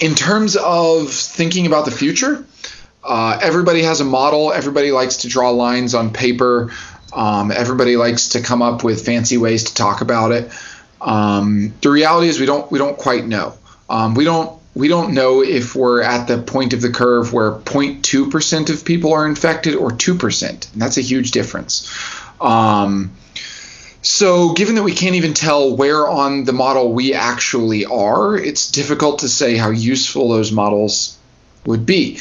in 0.00 0.14
terms 0.14 0.56
of 0.56 1.10
thinking 1.10 1.66
about 1.66 1.84
the 1.84 1.90
future, 1.90 2.44
uh, 3.04 3.38
everybody 3.42 3.82
has 3.82 4.00
a 4.00 4.04
model. 4.04 4.52
Everybody 4.52 4.92
likes 4.92 5.18
to 5.18 5.28
draw 5.28 5.50
lines 5.50 5.94
on 5.94 6.12
paper. 6.12 6.72
Um, 7.12 7.50
everybody 7.50 7.96
likes 7.96 8.30
to 8.30 8.40
come 8.40 8.62
up 8.62 8.84
with 8.84 9.04
fancy 9.04 9.36
ways 9.36 9.64
to 9.64 9.74
talk 9.74 10.00
about 10.00 10.32
it. 10.32 10.50
Um, 11.00 11.74
the 11.80 11.90
reality 11.90 12.28
is 12.28 12.38
we 12.38 12.46
don't 12.46 12.70
we 12.70 12.78
don't 12.78 12.96
quite 12.96 13.26
know. 13.26 13.54
Um, 13.88 14.14
we 14.14 14.24
don't 14.24 14.59
we 14.74 14.88
don't 14.88 15.14
know 15.14 15.42
if 15.42 15.74
we're 15.74 16.02
at 16.02 16.26
the 16.26 16.40
point 16.40 16.72
of 16.72 16.80
the 16.80 16.90
curve 16.90 17.32
where 17.32 17.52
0.2% 17.52 18.70
of 18.70 18.84
people 18.84 19.12
are 19.12 19.26
infected 19.26 19.74
or 19.74 19.90
2%. 19.90 20.72
And 20.72 20.82
that's 20.82 20.96
a 20.96 21.02
huge 21.02 21.32
difference. 21.32 21.92
Um, 22.40 23.12
so, 24.02 24.54
given 24.54 24.76
that 24.76 24.82
we 24.82 24.94
can't 24.94 25.16
even 25.16 25.34
tell 25.34 25.76
where 25.76 26.08
on 26.08 26.44
the 26.44 26.54
model 26.54 26.92
we 26.92 27.12
actually 27.12 27.84
are, 27.84 28.34
it's 28.36 28.70
difficult 28.70 29.18
to 29.20 29.28
say 29.28 29.56
how 29.56 29.70
useful 29.70 30.30
those 30.30 30.52
models 30.52 31.18
would 31.66 31.84
be. 31.84 32.18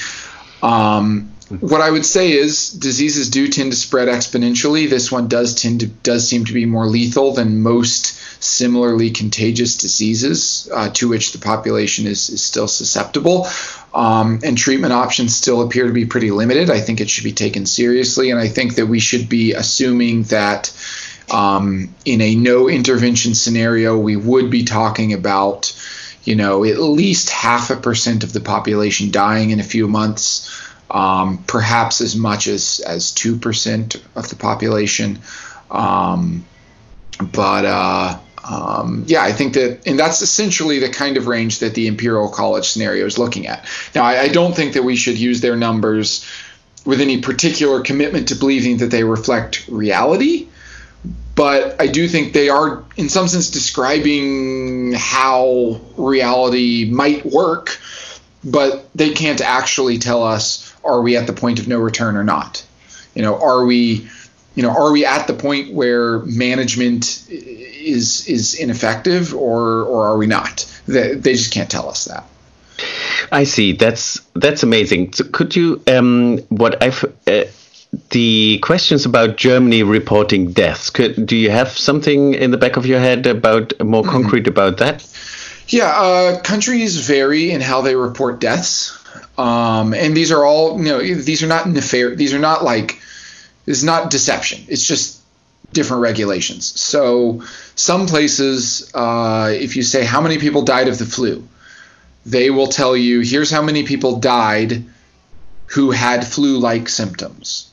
Um, 0.62 1.32
what 1.50 1.82
I 1.82 1.89
would 1.89 2.06
say 2.06 2.32
is 2.32 2.70
diseases 2.70 3.29
do 3.29 3.48
tend 3.48 3.72
to 3.72 3.77
spread 3.77 4.08
exponentially. 4.08 4.89
This 4.89 5.12
one 5.12 5.27
does 5.27 5.56
tend 5.56 5.79
to 5.79 5.88
does 5.88 6.27
seem 6.27 6.46
to 6.46 6.53
be 6.53 6.65
more 6.65 6.86
lethal 6.86 7.34
than 7.34 7.62
most 7.62 8.15
similarly 8.41 9.10
contagious 9.10 9.77
diseases 9.77 10.70
uh, 10.74 10.89
to 10.91 11.10
which 11.10 11.34
the 11.34 11.39
population 11.39 12.06
is, 12.06 12.29
is 12.29 12.44
still 12.44 12.68
susceptible. 12.68 13.48
Um, 13.94 14.39
and 14.44 14.58
treatment 14.58 14.94
options 14.94 15.36
still 15.36 15.62
appear 15.62 15.88
to 15.88 15.94
be 15.94 16.06
pretty 16.06 16.32
limited. 16.32 16.70
I 16.70 16.79
think 16.79 17.01
it 17.01 17.10
should 17.10 17.24
be 17.24 17.34
taken 17.34 17.65
seriously, 17.65 18.29
and 18.29 18.39
I 18.39 18.48
think 18.48 18.75
that 18.75 18.86
we 18.86 19.00
should 19.00 19.27
be 19.27 19.53
assuming 19.53 20.24
that 20.24 20.72
um, 21.32 21.94
in 22.06 22.22
a 22.22 22.36
no 22.36 22.70
intervention 22.70 23.34
scenario, 23.34 23.98
we 23.98 24.15
would 24.15 24.50
be 24.50 24.63
talking 24.63 25.13
about, 25.13 25.75
you 26.24 26.36
know, 26.36 26.63
at 26.63 26.79
least 26.79 27.29
half 27.29 27.72
a 27.72 27.75
percent 27.75 28.24
of 28.24 28.34
the 28.34 28.39
population 28.39 29.12
dying 29.12 29.50
in 29.50 29.60
a 29.60 29.63
few 29.63 29.88
months 29.88 30.68
um, 30.91 31.43
perhaps 31.48 32.01
as 32.01 32.15
much 32.15 32.48
as 32.48 32.79
as 32.86 33.12
two 33.12 33.38
percent 33.38 33.96
of 34.15 34.29
the 34.29 34.36
population. 34.36 35.19
Um, 35.72 36.46
but 37.19 37.65
uh, 37.65 38.19
um, 38.50 39.03
yeah, 39.08 39.22
I 39.22 39.31
think 39.31 39.53
that, 39.53 39.86
and 39.86 40.00
that's 40.00 40.22
essentially 40.22 40.79
the 40.79 40.89
kind 40.89 41.17
of 41.17 41.27
range 41.27 41.60
that 41.60 41.75
the 41.75 41.88
Imperial 41.88 42.29
College 42.29 42.67
scenario 42.67 43.05
is 43.05 43.17
looking 43.17 43.48
at. 43.48 43.65
Now, 43.93 44.05
I, 44.05 44.22
I 44.22 44.27
don't 44.29 44.55
think 44.55 44.74
that 44.74 44.84
we 44.84 44.96
should 44.96 45.17
use 45.17 45.41
their 45.41 45.55
numbers 45.55 46.25
with 46.86 47.01
any 47.01 47.22
particular 47.22 47.81
commitment 47.81 48.29
to 48.29 48.36
believing 48.36 48.77
that 48.77 48.88
they 48.88 49.03
reflect 49.03 49.67
reality. 49.67 50.48
But 51.36 51.79
I 51.79 51.88
do 51.88 52.08
think 52.08 52.34
they 52.34 52.50
are, 52.50 52.84
in 52.98 53.08
some 53.08 53.27
sense, 53.27 53.50
describing 53.50 54.93
how 54.93 55.79
reality 55.96 56.89
might 56.91 57.25
work, 57.25 57.79
but 58.43 58.89
they 58.93 59.12
can't 59.12 59.39
actually 59.39 60.00
tell 60.00 60.24
us 60.24 60.68
are 60.83 61.01
we 61.01 61.17
at 61.17 61.27
the 61.27 61.33
point 61.33 61.59
of 61.59 61.67
no 61.67 61.79
return 61.79 62.15
or 62.15 62.24
not? 62.24 62.65
You 63.15 63.21
know, 63.21 63.39
are 63.41 63.65
we, 63.65 64.07
you 64.55 64.63
know, 64.63 64.69
are 64.69 64.91
we 64.91 65.05
at 65.05 65.27
the 65.27 65.33
point 65.33 65.74
where 65.74 66.19
management 66.19 67.27
is 67.29 68.27
is 68.27 68.55
ineffective, 68.55 69.33
or 69.33 69.83
or 69.83 70.07
are 70.07 70.17
we 70.17 70.27
not? 70.27 70.65
They, 70.88 71.15
they 71.15 71.33
just 71.33 71.53
can't 71.53 71.69
tell 71.69 71.89
us 71.89 72.05
that. 72.05 72.25
I 73.31 73.43
see. 73.43 73.74
That's 73.74 74.21
that's 74.36 74.63
amazing. 74.63 75.13
So 75.13 75.25
could 75.25 75.55
you 75.55 75.81
um, 75.88 76.39
what 76.50 76.81
I've 76.81 77.03
uh, 77.27 77.45
the 78.12 78.59
questions 78.62 79.05
about 79.05 79.38
Germany 79.38 79.83
reporting 79.83 80.51
deaths? 80.51 80.89
Could 80.89 81.25
do 81.25 81.36
you 81.36 81.51
have 81.51 81.69
something 81.69 82.33
in 82.33 82.51
the 82.51 82.57
back 82.57 82.77
of 82.77 82.86
your 82.86 83.00
head 83.00 83.25
about 83.27 83.74
more 83.83 84.03
mm-hmm. 84.03 84.12
concrete 84.12 84.48
about 84.48 84.77
that? 84.77 85.05
Yeah, 85.67 85.89
uh, 85.89 86.41
countries 86.41 86.98
vary 86.98 87.51
in 87.51 87.62
how 87.62 87.81
they 87.81 87.95
report 87.95 88.39
deaths. 88.39 88.99
Um, 89.39 89.93
and 89.93 90.17
these 90.17 90.34
are 90.34 90.43
all, 90.43 90.77
you 90.77 90.89
know, 90.89 91.00
these 91.00 91.43
are 91.43 91.48
not 91.48 91.65
nefarious. 91.65 92.17
These 92.17 92.34
are 92.34 92.39
not 92.39 92.62
like, 92.62 93.01
it's 93.65 93.84
not 93.84 94.10
deception. 94.10 94.65
It's 94.67 94.86
just 94.86 95.22
different 95.72 96.01
regulations. 96.01 96.77
So 96.77 97.43
some 97.75 98.05
places, 98.05 98.91
uh, 98.93 99.53
if 99.55 99.77
you 99.77 99.84
say 99.84 100.03
how 100.03 100.19
many 100.19 100.39
people 100.39 100.63
died 100.63 100.89
of 100.89 100.98
the 100.98 101.05
flu, 101.05 101.48
they 102.25 102.50
will 102.50 102.67
tell 102.67 102.98
you 102.98 103.22
here's 103.22 103.50
how 103.50 103.62
many 103.62 103.84
people 103.84 104.19
died 104.19 104.84
who 105.67 105.91
had 105.91 106.27
flu-like 106.27 106.89
symptoms. 106.89 107.72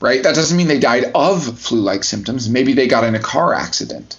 Right? 0.00 0.22
That 0.22 0.34
doesn't 0.34 0.56
mean 0.56 0.68
they 0.68 0.78
died 0.78 1.12
of 1.14 1.58
flu-like 1.58 2.04
symptoms. 2.04 2.48
Maybe 2.48 2.72
they 2.72 2.86
got 2.86 3.04
in 3.04 3.14
a 3.14 3.20
car 3.20 3.52
accident 3.52 4.16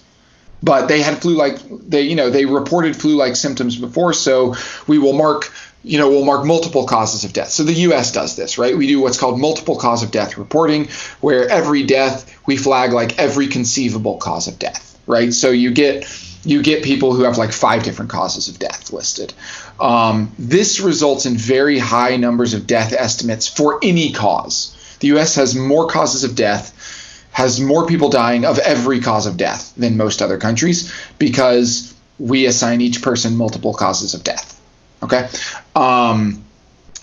but 0.62 0.86
they 0.86 1.02
had 1.02 1.20
flu-like 1.20 1.58
they 1.88 2.02
you 2.02 2.14
know 2.14 2.30
they 2.30 2.44
reported 2.44 2.94
flu-like 2.94 3.34
symptoms 3.34 3.76
before 3.76 4.12
so 4.12 4.54
we 4.86 4.96
will 4.96 5.12
mark 5.12 5.52
you 5.84 5.98
know, 5.98 6.08
we'll 6.08 6.24
mark 6.24 6.44
multiple 6.44 6.86
causes 6.86 7.24
of 7.24 7.32
death. 7.32 7.48
So 7.48 7.64
the 7.64 7.72
U.S. 7.72 8.12
does 8.12 8.36
this, 8.36 8.58
right? 8.58 8.76
We 8.76 8.86
do 8.86 9.00
what's 9.00 9.18
called 9.18 9.40
multiple 9.40 9.76
cause 9.76 10.02
of 10.02 10.10
death 10.10 10.38
reporting, 10.38 10.88
where 11.20 11.48
every 11.48 11.82
death 11.82 12.38
we 12.46 12.56
flag 12.56 12.92
like 12.92 13.18
every 13.18 13.48
conceivable 13.48 14.18
cause 14.18 14.46
of 14.46 14.58
death, 14.58 14.98
right? 15.06 15.32
So 15.32 15.50
you 15.50 15.72
get 15.72 16.06
you 16.44 16.62
get 16.62 16.82
people 16.82 17.14
who 17.14 17.22
have 17.22 17.38
like 17.38 17.52
five 17.52 17.84
different 17.84 18.10
causes 18.10 18.48
of 18.48 18.58
death 18.58 18.92
listed. 18.92 19.32
Um, 19.80 20.32
this 20.38 20.80
results 20.80 21.26
in 21.26 21.36
very 21.36 21.78
high 21.78 22.16
numbers 22.16 22.54
of 22.54 22.66
death 22.66 22.92
estimates 22.92 23.46
for 23.46 23.78
any 23.82 24.12
cause. 24.12 24.76
The 25.00 25.08
U.S. 25.08 25.34
has 25.36 25.54
more 25.54 25.88
causes 25.88 26.24
of 26.24 26.34
death, 26.34 27.28
has 27.32 27.60
more 27.60 27.86
people 27.86 28.08
dying 28.08 28.44
of 28.44 28.58
every 28.58 29.00
cause 29.00 29.26
of 29.26 29.36
death 29.36 29.72
than 29.76 29.96
most 29.96 30.20
other 30.20 30.38
countries 30.38 30.92
because 31.18 31.94
we 32.18 32.46
assign 32.46 32.80
each 32.80 33.02
person 33.02 33.36
multiple 33.36 33.74
causes 33.74 34.14
of 34.14 34.22
death. 34.22 34.60
Okay. 35.02 35.28
Um, 35.74 36.44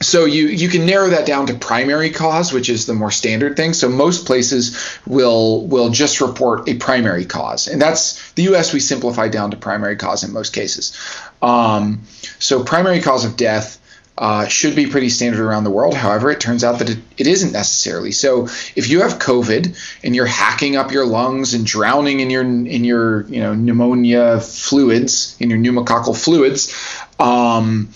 so 0.01 0.25
you 0.25 0.47
you 0.47 0.69
can 0.69 0.85
narrow 0.85 1.09
that 1.09 1.25
down 1.25 1.47
to 1.47 1.53
primary 1.53 2.09
cause, 2.09 2.53
which 2.53 2.69
is 2.69 2.85
the 2.85 2.93
more 2.93 3.11
standard 3.11 3.57
thing. 3.57 3.73
So 3.73 3.89
most 3.89 4.25
places 4.25 4.97
will 5.05 5.67
will 5.67 5.89
just 5.89 6.21
report 6.21 6.69
a 6.69 6.75
primary 6.75 7.25
cause, 7.25 7.67
and 7.67 7.81
that's 7.81 8.31
the 8.33 8.43
U.S. 8.43 8.71
We 8.73 8.79
simplify 8.79 9.27
down 9.27 9.51
to 9.51 9.57
primary 9.57 9.97
cause 9.97 10.23
in 10.23 10.31
most 10.31 10.53
cases. 10.53 10.97
Um, 11.41 12.03
so 12.39 12.63
primary 12.63 13.01
cause 13.01 13.25
of 13.25 13.35
death 13.35 13.79
uh, 14.19 14.47
should 14.47 14.75
be 14.75 14.85
pretty 14.85 15.07
standard 15.07 15.41
around 15.41 15.63
the 15.63 15.69
world. 15.69 15.93
However, 15.93 16.29
it 16.29 16.41
turns 16.41 16.63
out 16.63 16.79
that 16.79 16.89
it, 16.89 16.99
it 17.17 17.25
isn't 17.25 17.53
necessarily. 17.53 18.11
So 18.11 18.43
if 18.75 18.89
you 18.89 19.01
have 19.01 19.17
COVID 19.17 19.99
and 20.03 20.13
you're 20.13 20.25
hacking 20.25 20.75
up 20.75 20.91
your 20.91 21.05
lungs 21.05 21.53
and 21.53 21.65
drowning 21.65 22.19
in 22.19 22.29
your 22.29 22.43
in 22.43 22.83
your 22.83 23.25
you 23.27 23.39
know 23.39 23.53
pneumonia 23.53 24.39
fluids 24.41 25.37
in 25.39 25.49
your 25.49 25.59
pneumococcal 25.59 26.21
fluids, 26.21 26.73
um, 27.17 27.89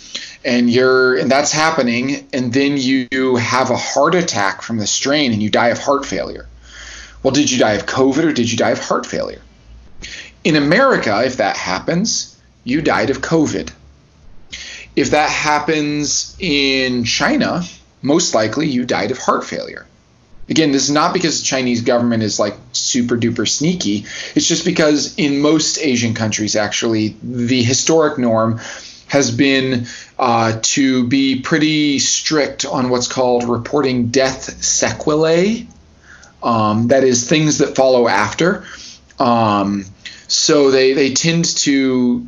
and 0.45 0.69
you're 0.69 1.15
and 1.15 1.31
that's 1.31 1.51
happening, 1.51 2.27
and 2.33 2.51
then 2.53 2.77
you 2.77 3.35
have 3.35 3.69
a 3.69 3.77
heart 3.77 4.15
attack 4.15 4.61
from 4.61 4.77
the 4.77 4.87
strain 4.87 5.31
and 5.33 5.41
you 5.41 5.49
die 5.49 5.69
of 5.69 5.79
heart 5.79 6.05
failure. 6.05 6.47
Well, 7.21 7.33
did 7.33 7.49
you 7.49 7.57
die 7.57 7.73
of 7.73 7.85
COVID 7.85 8.23
or 8.25 8.33
did 8.33 8.51
you 8.51 8.57
die 8.57 8.71
of 8.71 8.79
heart 8.79 9.05
failure? 9.05 9.41
In 10.43 10.57
America, 10.57 11.23
if 11.25 11.37
that 11.37 11.55
happens, 11.55 12.37
you 12.63 12.81
died 12.81 13.09
of 13.09 13.19
COVID. 13.19 13.71
If 14.95 15.11
that 15.11 15.29
happens 15.29 16.35
in 16.39 17.05
China, 17.05 17.63
most 18.01 18.35
likely 18.35 18.67
you 18.67 18.85
died 18.85 19.11
of 19.11 19.17
heart 19.17 19.45
failure. 19.45 19.87
Again, 20.49 20.73
this 20.73 20.83
is 20.83 20.91
not 20.91 21.13
because 21.13 21.39
the 21.39 21.45
Chinese 21.45 21.81
government 21.81 22.21
is 22.21 22.37
like 22.37 22.55
super 22.73 23.15
duper 23.15 23.47
sneaky. 23.47 24.05
It's 24.35 24.47
just 24.47 24.65
because 24.65 25.17
in 25.17 25.39
most 25.39 25.79
Asian 25.79 26.13
countries, 26.13 26.57
actually, 26.57 27.15
the 27.23 27.63
historic 27.63 28.17
norm 28.17 28.59
has 29.13 29.29
been 29.29 29.85
uh, 30.17 30.57
to 30.63 31.05
be 31.05 31.39
pretty 31.39 31.99
strict 31.99 32.65
on 32.65 32.89
what's 32.89 33.07
called 33.07 33.43
reporting 33.43 34.07
death 34.07 34.63
sequelae. 34.63 35.67
Um, 36.41 36.87
that 36.87 37.03
is, 37.03 37.29
things 37.29 37.59
that 37.59 37.75
follow 37.75 38.07
after. 38.07 38.65
Um, 39.19 39.85
so 40.27 40.71
they, 40.71 40.93
they 40.93 41.13
tend 41.13 41.45
to 41.57 42.25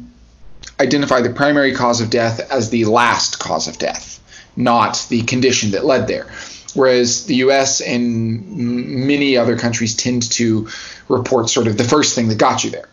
identify 0.80 1.22
the 1.22 1.32
primary 1.32 1.74
cause 1.74 2.02
of 2.02 2.12
death 2.12 2.52
as 2.52 2.70
the 2.70 2.86
last 2.86 3.40
cause 3.40 3.68
of 3.68 3.80
death, 3.80 4.22
not 4.56 5.08
the 5.10 5.24
condition 5.24 5.72
that 5.72 5.86
led 5.86 6.08
there. 6.08 6.28
Whereas 6.76 7.26
the 7.26 7.38
US 7.38 7.82
and 7.82 9.08
many 9.08 9.38
other 9.38 9.58
countries 9.58 9.96
tend 9.96 10.32
to 10.34 10.68
report 11.10 11.50
sort 11.50 11.66
of 11.66 11.80
the 11.80 11.84
first 11.84 12.14
thing 12.14 12.28
that 12.28 12.38
got 12.38 12.64
you 12.64 12.70
there. 12.70 12.90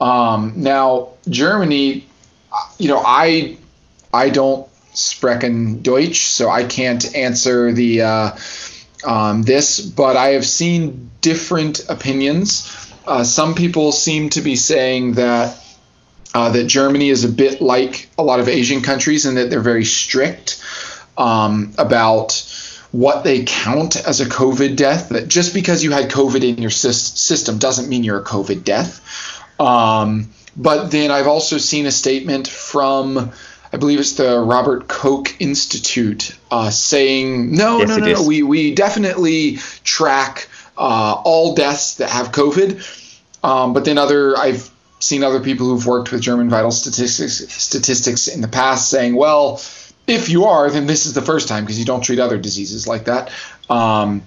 Um, 0.00 0.52
now, 0.54 1.14
Germany 1.28 2.06
you 2.78 2.88
know, 2.88 3.02
I 3.04 3.58
I 4.12 4.30
don't 4.30 4.68
sprechen 4.92 5.82
Deutsch, 5.82 6.20
so 6.20 6.48
I 6.48 6.64
can't 6.64 7.14
answer 7.14 7.72
the 7.72 8.02
uh, 8.02 8.36
um, 9.04 9.42
this, 9.42 9.80
but 9.80 10.16
I 10.16 10.28
have 10.28 10.46
seen 10.46 11.10
different 11.20 11.88
opinions. 11.88 12.70
Uh, 13.06 13.24
some 13.24 13.54
people 13.54 13.92
seem 13.92 14.30
to 14.30 14.40
be 14.40 14.56
saying 14.56 15.14
that 15.14 15.60
uh, 16.34 16.50
that 16.50 16.64
Germany 16.66 17.10
is 17.10 17.24
a 17.24 17.28
bit 17.28 17.60
like 17.60 18.08
a 18.18 18.22
lot 18.22 18.40
of 18.40 18.48
Asian 18.48 18.82
countries 18.82 19.26
in 19.26 19.36
that 19.36 19.50
they're 19.50 19.60
very 19.60 19.84
strict 19.84 20.62
um, 21.16 21.72
about 21.78 22.50
what 22.92 23.24
they 23.24 23.44
count 23.44 23.96
as 23.96 24.20
a 24.20 24.26
COVID 24.26 24.76
death. 24.76 25.10
That 25.10 25.28
just 25.28 25.54
because 25.54 25.82
you 25.84 25.90
had 25.90 26.10
COVID 26.10 26.42
in 26.42 26.62
your 26.62 26.70
system 26.70 27.58
doesn't 27.58 27.88
mean 27.88 28.04
you're 28.04 28.20
a 28.20 28.24
COVID 28.24 28.64
death. 28.64 29.00
Um, 29.60 30.30
but 30.56 30.90
then 30.90 31.10
I've 31.10 31.26
also 31.26 31.58
seen 31.58 31.86
a 31.86 31.90
statement 31.90 32.48
from, 32.48 33.32
I 33.72 33.76
believe 33.76 34.00
it's 34.00 34.14
the 34.14 34.38
Robert 34.38 34.88
Koch 34.88 35.34
Institute, 35.40 36.36
uh, 36.50 36.70
saying 36.70 37.54
no, 37.54 37.78
yes, 37.78 37.88
no, 37.88 37.96
no, 37.96 38.12
no, 38.12 38.22
we 38.22 38.42
we 38.42 38.74
definitely 38.74 39.56
track 39.82 40.48
uh, 40.76 41.20
all 41.24 41.54
deaths 41.54 41.96
that 41.96 42.10
have 42.10 42.32
COVID. 42.32 43.00
Um, 43.42 43.72
but 43.74 43.84
then 43.84 43.98
other 43.98 44.36
I've 44.36 44.70
seen 45.00 45.22
other 45.22 45.40
people 45.40 45.66
who've 45.66 45.86
worked 45.86 46.12
with 46.12 46.22
German 46.22 46.48
vital 46.48 46.70
statistics 46.70 47.52
statistics 47.52 48.28
in 48.28 48.40
the 48.40 48.48
past 48.48 48.88
saying, 48.88 49.14
well, 49.14 49.60
if 50.06 50.28
you 50.28 50.44
are, 50.44 50.70
then 50.70 50.86
this 50.86 51.06
is 51.06 51.14
the 51.14 51.22
first 51.22 51.48
time 51.48 51.64
because 51.64 51.78
you 51.78 51.84
don't 51.84 52.02
treat 52.02 52.18
other 52.18 52.38
diseases 52.38 52.86
like 52.86 53.04
that. 53.04 53.30
Um, 53.68 54.22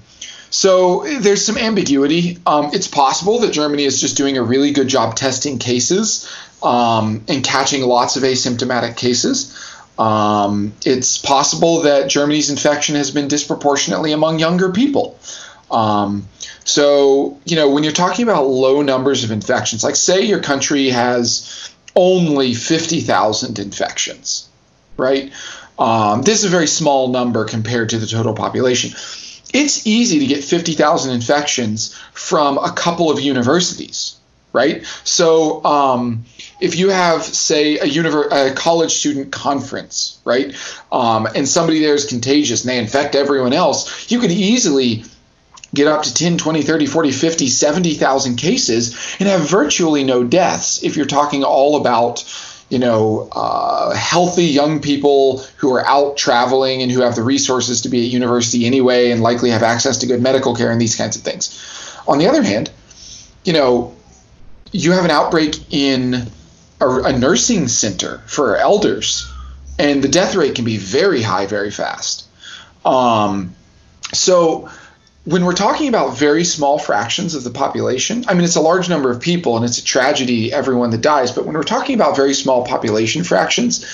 so 0.49 1.03
there's 1.19 1.43
some 1.45 1.57
ambiguity. 1.57 2.37
Um, 2.45 2.69
it's 2.73 2.87
possible 2.87 3.39
that 3.39 3.51
Germany 3.51 3.83
is 3.83 3.99
just 3.99 4.17
doing 4.17 4.37
a 4.37 4.43
really 4.43 4.71
good 4.71 4.87
job 4.87 5.15
testing 5.15 5.59
cases 5.59 6.31
um, 6.63 7.23
and 7.27 7.43
catching 7.43 7.83
lots 7.83 8.15
of 8.15 8.23
asymptomatic 8.23 8.97
cases. 8.97 9.57
Um, 9.99 10.73
it's 10.85 11.17
possible 11.17 11.81
that 11.81 12.09
Germany's 12.09 12.49
infection 12.49 12.95
has 12.95 13.11
been 13.11 13.27
disproportionately 13.27 14.11
among 14.11 14.39
younger 14.39 14.71
people. 14.71 15.19
Um, 15.71 16.27
so, 16.63 17.39
you 17.45 17.55
know, 17.55 17.69
when 17.69 17.83
you're 17.83 17.93
talking 17.93 18.23
about 18.23 18.47
low 18.47 18.81
numbers 18.81 19.23
of 19.23 19.31
infections, 19.31 19.83
like 19.83 19.95
say 19.95 20.21
your 20.21 20.41
country 20.41 20.89
has 20.89 21.71
only 21.95 22.53
50,000 22.53 23.59
infections, 23.59 24.47
right? 24.97 25.31
Um, 25.79 26.21
this 26.21 26.39
is 26.39 26.45
a 26.45 26.49
very 26.49 26.67
small 26.67 27.09
number 27.09 27.45
compared 27.45 27.89
to 27.89 27.97
the 27.97 28.07
total 28.07 28.33
population. 28.33 28.91
It's 29.53 29.87
easy 29.87 30.19
to 30.19 30.25
get 30.25 30.43
50,000 30.43 31.13
infections 31.13 31.95
from 32.13 32.57
a 32.57 32.71
couple 32.71 33.09
of 33.09 33.19
universities, 33.19 34.17
right? 34.51 34.85
So, 35.03 35.63
um, 35.63 36.25
if 36.59 36.75
you 36.75 36.89
have, 36.89 37.23
say, 37.23 37.77
a, 37.77 37.85
univer- 37.85 38.31
a 38.31 38.53
college 38.53 38.91
student 38.91 39.31
conference, 39.31 40.19
right, 40.25 40.55
um, 40.91 41.27
and 41.35 41.47
somebody 41.47 41.79
there 41.79 41.93
is 41.93 42.05
contagious 42.05 42.63
and 42.63 42.69
they 42.69 42.79
infect 42.79 43.15
everyone 43.15 43.53
else, 43.53 44.11
you 44.11 44.19
could 44.19 44.31
easily 44.31 45.03
get 45.73 45.87
up 45.87 46.03
to 46.03 46.13
10, 46.13 46.37
20, 46.37 46.61
30, 46.61 46.85
40, 46.85 47.11
50, 47.11 47.47
70,000 47.47 48.35
cases 48.35 49.15
and 49.19 49.27
have 49.27 49.49
virtually 49.49 50.03
no 50.03 50.23
deaths 50.23 50.83
if 50.83 50.95
you're 50.95 51.05
talking 51.05 51.43
all 51.43 51.75
about 51.75 52.23
you 52.69 52.79
know, 52.79 53.29
uh, 53.31 53.95
healthy 53.95 54.45
young 54.45 54.81
people 54.81 55.39
who 55.57 55.73
are 55.73 55.85
out 55.85 56.17
traveling 56.17 56.81
and 56.81 56.91
who 56.91 57.01
have 57.01 57.15
the 57.15 57.23
resources 57.23 57.81
to 57.81 57.89
be 57.89 58.05
at 58.05 58.11
university 58.11 58.65
anyway 58.65 59.11
and 59.11 59.21
likely 59.21 59.51
have 59.51 59.63
access 59.63 59.99
to 59.99 60.07
good 60.07 60.21
medical 60.21 60.55
care 60.55 60.71
and 60.71 60.81
these 60.81 60.95
kinds 60.95 61.15
of 61.15 61.23
things. 61.23 61.97
On 62.07 62.17
the 62.17 62.27
other 62.27 62.43
hand, 62.43 62.69
you 63.45 63.53
know, 63.53 63.95
you 64.71 64.91
have 64.91 65.05
an 65.05 65.11
outbreak 65.11 65.73
in 65.73 66.27
a, 66.81 66.89
a 67.03 67.17
nursing 67.17 67.67
center 67.67 68.19
for 68.25 68.57
elders, 68.57 69.31
and 69.79 70.03
the 70.03 70.09
death 70.09 70.35
rate 70.35 70.55
can 70.55 70.65
be 70.65 70.77
very 70.77 71.21
high 71.21 71.45
very 71.45 71.71
fast. 71.71 72.25
Um, 72.83 73.55
so, 74.13 74.69
when 75.27 75.43
we're 75.43 75.51
talking 75.51 75.89
about 75.89 76.17
very 76.17 76.45
small 76.45 76.79
fractions 76.79 77.35
of 77.35 77.43
the 77.43 77.49
population, 77.49 78.23
I 78.29 78.33
mean, 78.33 78.45
it's 78.45 78.55
a 78.55 78.61
large 78.61 78.87
number 78.87 79.11
of 79.11 79.19
people 79.19 79.57
and 79.57 79.65
it's 79.65 79.77
a 79.77 79.83
tragedy, 79.83 80.53
everyone 80.53 80.91
that 80.91 81.01
dies. 81.01 81.33
But 81.33 81.45
when 81.45 81.53
we're 81.53 81.63
talking 81.63 81.95
about 81.95 82.15
very 82.15 82.33
small 82.33 82.65
population 82.65 83.25
fractions, 83.25 83.85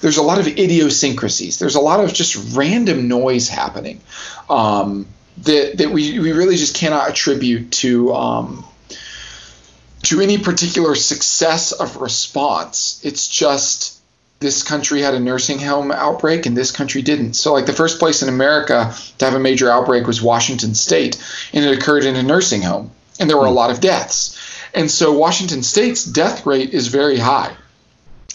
there's 0.00 0.16
a 0.16 0.22
lot 0.22 0.38
of 0.38 0.46
idiosyncrasies. 0.46 1.58
There's 1.58 1.74
a 1.74 1.80
lot 1.80 2.00
of 2.00 2.14
just 2.14 2.56
random 2.56 3.06
noise 3.06 3.50
happening 3.50 4.00
um, 4.48 5.06
that, 5.42 5.76
that 5.76 5.90
we, 5.90 6.20
we 6.20 6.32
really 6.32 6.56
just 6.56 6.74
cannot 6.74 7.10
attribute 7.10 7.70
to. 7.72 8.14
Um, 8.14 8.64
to 10.00 10.20
any 10.20 10.38
particular 10.38 10.94
success 10.94 11.72
of 11.72 11.96
response. 11.96 13.00
It's 13.02 13.26
just 13.26 13.97
this 14.40 14.62
country 14.62 15.00
had 15.00 15.14
a 15.14 15.20
nursing 15.20 15.58
home 15.58 15.90
outbreak 15.90 16.46
and 16.46 16.56
this 16.56 16.70
country 16.70 17.02
didn't. 17.02 17.34
So, 17.34 17.52
like 17.52 17.66
the 17.66 17.72
first 17.72 17.98
place 17.98 18.22
in 18.22 18.28
America 18.28 18.94
to 19.18 19.24
have 19.24 19.34
a 19.34 19.40
major 19.40 19.70
outbreak 19.70 20.06
was 20.06 20.22
Washington 20.22 20.74
State, 20.74 21.22
and 21.52 21.64
it 21.64 21.76
occurred 21.76 22.04
in 22.04 22.16
a 22.16 22.22
nursing 22.22 22.62
home, 22.62 22.90
and 23.18 23.28
there 23.28 23.36
were 23.36 23.46
a 23.46 23.50
lot 23.50 23.70
of 23.70 23.80
deaths. 23.80 24.38
And 24.74 24.90
so, 24.90 25.12
Washington 25.12 25.62
State's 25.62 26.04
death 26.04 26.46
rate 26.46 26.72
is 26.72 26.88
very 26.88 27.18
high. 27.18 27.52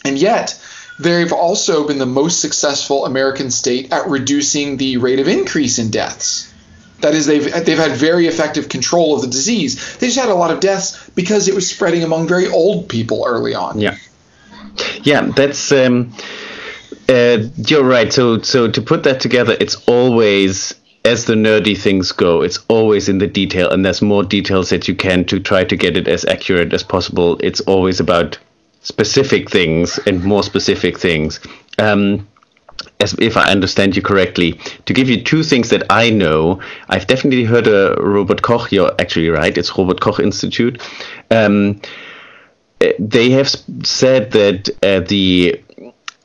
And 0.03 0.17
yet, 0.17 0.59
they've 0.99 1.31
also 1.31 1.87
been 1.87 1.99
the 1.99 2.05
most 2.05 2.41
successful 2.41 3.05
American 3.05 3.49
state 3.49 3.93
at 3.93 4.09
reducing 4.09 4.75
the 4.75 4.97
rate 4.97 5.19
of 5.19 5.29
increase 5.29 5.79
in 5.79 5.89
deaths. 5.89 6.51
That 6.99 7.15
is, 7.15 7.25
they've 7.25 7.65
they've 7.65 7.77
had 7.77 7.91
very 7.91 8.27
effective 8.27 8.69
control 8.69 9.15
of 9.15 9.21
the 9.21 9.27
disease. 9.27 9.97
They 9.97 10.07
just 10.07 10.19
had 10.19 10.29
a 10.29 10.35
lot 10.35 10.51
of 10.51 10.59
deaths 10.59 11.09
because 11.11 11.47
it 11.47 11.55
was 11.55 11.69
spreading 11.69 12.03
among 12.03 12.27
very 12.27 12.47
old 12.47 12.89
people 12.89 13.23
early 13.25 13.53
on. 13.53 13.79
Yeah. 13.79 13.97
Yeah, 15.03 15.31
that's 15.35 15.71
um, 15.71 16.13
uh, 17.09 17.37
you're 17.57 17.83
right. 17.83 18.11
So 18.11 18.41
so 18.41 18.69
to 18.69 18.81
put 18.81 19.03
that 19.03 19.19
together, 19.19 19.55
it's 19.59 19.75
always 19.87 20.73
as 21.05 21.25
the 21.25 21.33
nerdy 21.33 21.77
things 21.77 22.11
go, 22.11 22.41
it's 22.41 22.59
always 22.69 23.09
in 23.09 23.17
the 23.17 23.27
detail, 23.27 23.69
and 23.69 23.85
there's 23.85 24.01
more 24.01 24.23
details 24.23 24.69
that 24.69 24.87
you 24.87 24.95
can 24.95 25.25
to 25.25 25.39
try 25.39 25.63
to 25.63 25.75
get 25.75 25.97
it 25.97 26.07
as 26.07 26.23
accurate 26.25 26.73
as 26.73 26.83
possible. 26.83 27.37
It's 27.41 27.59
always 27.61 27.99
about 27.99 28.37
specific 28.81 29.49
things 29.49 29.99
and 30.07 30.23
more 30.23 30.43
specific 30.43 30.97
things. 30.97 31.39
Um, 31.77 32.27
as 32.99 33.13
if 33.19 33.35
I 33.35 33.51
understand 33.51 33.95
you 33.95 34.01
correctly, 34.01 34.53
to 34.85 34.93
give 34.93 35.09
you 35.09 35.21
two 35.21 35.43
things 35.43 35.69
that 35.69 35.83
I 35.89 36.09
know, 36.09 36.61
I've 36.89 37.07
definitely 37.07 37.43
heard 37.43 37.67
a 37.67 37.95
Robert 37.99 38.41
Koch. 38.41 38.71
You're 38.71 38.93
actually 38.99 39.29
right. 39.29 39.57
It's 39.57 39.77
Robert 39.77 39.99
Koch 39.99 40.19
Institute. 40.19 40.81
Um, 41.31 41.81
they 42.99 43.29
have 43.31 43.49
said 43.83 44.31
that 44.31 44.69
uh, 44.81 44.99
the 45.01 45.61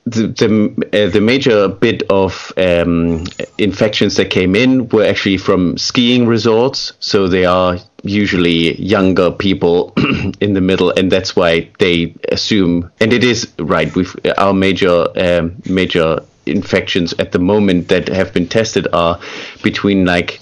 the 0.06 0.26
the, 0.28 1.04
uh, 1.04 1.10
the, 1.10 1.20
major 1.20 1.68
bit 1.68 2.02
of 2.10 2.52
um, 2.56 3.24
infections 3.58 4.16
that 4.16 4.30
came 4.30 4.56
in 4.56 4.88
were 4.88 5.04
actually 5.04 5.36
from 5.36 5.76
skiing 5.76 6.26
resorts. 6.26 6.94
So 7.00 7.28
they 7.28 7.44
are 7.44 7.78
usually 8.02 8.80
younger 8.80 9.30
people 9.30 9.92
in 10.40 10.54
the 10.54 10.60
middle, 10.60 10.90
and 10.90 11.12
that's 11.12 11.36
why 11.36 11.68
they 11.78 12.14
assume. 12.30 12.90
And 13.00 13.12
it 13.12 13.24
is 13.24 13.52
right. 13.58 13.94
With 13.94 14.16
our 14.38 14.54
major 14.54 15.06
um, 15.16 15.56
major 15.66 16.20
infections 16.46 17.12
at 17.18 17.32
the 17.32 17.38
moment 17.38 17.88
that 17.88 18.08
have 18.08 18.32
been 18.32 18.48
tested 18.48 18.88
are 18.94 19.20
between 19.62 20.06
like 20.06 20.40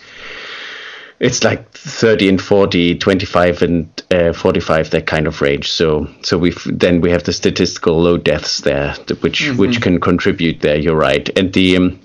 it's 1.19 1.43
like 1.45 1.71
30 1.73 2.29
and 2.29 2.43
40 2.43 2.99
25 2.99 3.63
and 3.63 4.03
uh, 4.11 4.33
45 4.33 4.91
that 4.91 5.07
kind 5.07 5.27
of 5.27 5.41
range 5.41 5.71
so 5.71 6.09
so 6.23 6.37
we've 6.37 6.63
then 6.67 7.01
we 7.01 7.11
have 7.11 7.25
the 7.25 7.33
statistical 7.33 8.01
low 8.01 8.17
deaths 8.17 8.59
there 8.61 8.95
which 9.21 9.43
mm-hmm. 9.43 9.57
which 9.57 9.81
can 9.81 10.01
contribute 10.01 10.61
there 10.61 10.77
you're 10.77 10.97
right 10.97 11.29
and 11.39 11.53
the 11.53 11.77
um, 11.77 12.01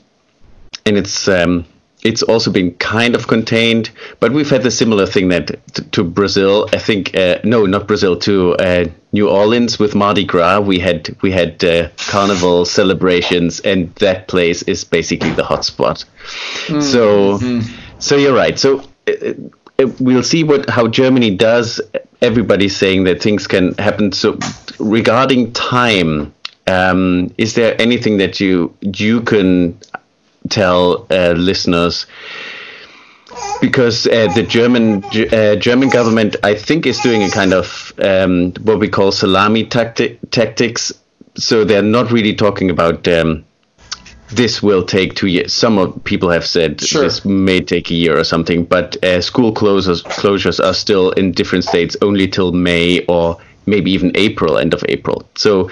and 0.85 0.97
it's 0.97 1.27
um, 1.27 1.65
it's 2.03 2.23
also 2.23 2.51
been 2.51 2.73
kind 2.75 3.15
of 3.15 3.27
contained, 3.27 3.91
but 4.19 4.31
we've 4.31 4.49
had 4.49 4.65
a 4.65 4.71
similar 4.71 5.05
thing 5.05 5.29
that 5.29 5.47
to, 5.75 5.83
to 5.91 6.03
Brazil. 6.03 6.67
I 6.73 6.79
think 6.79 7.15
uh, 7.15 7.39
no, 7.43 7.65
not 7.65 7.87
Brazil, 7.87 8.17
to 8.19 8.55
uh, 8.55 8.85
New 9.11 9.29
Orleans 9.29 9.77
with 9.77 9.93
Mardi 9.93 10.25
Gras. 10.25 10.59
We 10.61 10.79
had 10.79 11.15
we 11.21 11.31
had 11.31 11.63
uh, 11.63 11.89
carnival 11.97 12.65
celebrations, 12.65 13.59
and 13.59 13.93
that 13.95 14.27
place 14.27 14.63
is 14.63 14.83
basically 14.83 15.31
the 15.31 15.43
hotspot. 15.43 16.05
Mm-hmm. 16.67 16.81
So 16.81 17.39
so 17.99 18.15
you're 18.15 18.35
right. 18.35 18.57
So 18.57 18.83
we'll 19.99 20.23
see 20.23 20.43
what 20.43 20.69
how 20.69 20.87
Germany 20.87 21.35
does. 21.35 21.81
Everybody's 22.21 22.75
saying 22.75 23.05
that 23.05 23.21
things 23.21 23.47
can 23.47 23.73
happen. 23.75 24.11
So 24.11 24.37
regarding 24.79 25.53
time, 25.53 26.33
um, 26.67 27.33
is 27.37 27.55
there 27.55 27.79
anything 27.81 28.17
that 28.17 28.39
you 28.39 28.75
you 28.81 29.21
can 29.21 29.77
tell 30.49 31.07
uh, 31.09 31.33
listeners? 31.35 32.05
Because 33.61 34.07
uh, 34.07 34.31
the 34.35 34.43
German 34.43 35.03
uh, 35.31 35.55
German 35.55 35.89
government, 35.89 36.35
I 36.43 36.55
think, 36.55 36.85
is 36.85 36.99
doing 36.99 37.23
a 37.23 37.29
kind 37.29 37.53
of 37.53 37.93
um, 37.99 38.53
what 38.63 38.79
we 38.79 38.89
call 38.89 39.11
salami 39.11 39.65
tacti- 39.65 40.17
tactics. 40.31 40.93
So 41.35 41.63
they're 41.63 41.81
not 41.81 42.11
really 42.11 42.35
talking 42.35 42.69
about 42.69 43.07
um, 43.07 43.45
this 44.31 44.63
will 44.63 44.83
take 44.83 45.15
two 45.15 45.27
years. 45.27 45.53
Some 45.53 45.99
people 46.01 46.29
have 46.29 46.45
said 46.45 46.81
sure. 46.81 47.03
this 47.03 47.25
may 47.25 47.61
take 47.61 47.91
a 47.91 47.93
year 47.93 48.17
or 48.17 48.23
something, 48.23 48.65
but 48.65 49.01
uh, 49.03 49.21
school 49.21 49.53
closures 49.53 50.03
closures 50.03 50.63
are 50.63 50.73
still 50.73 51.11
in 51.11 51.31
different 51.31 51.65
states 51.65 51.95
only 52.01 52.27
till 52.27 52.51
May 52.51 53.05
or 53.05 53.37
maybe 53.65 53.91
even 53.91 54.11
April, 54.15 54.57
end 54.57 54.73
of 54.73 54.83
April. 54.89 55.27
So, 55.35 55.69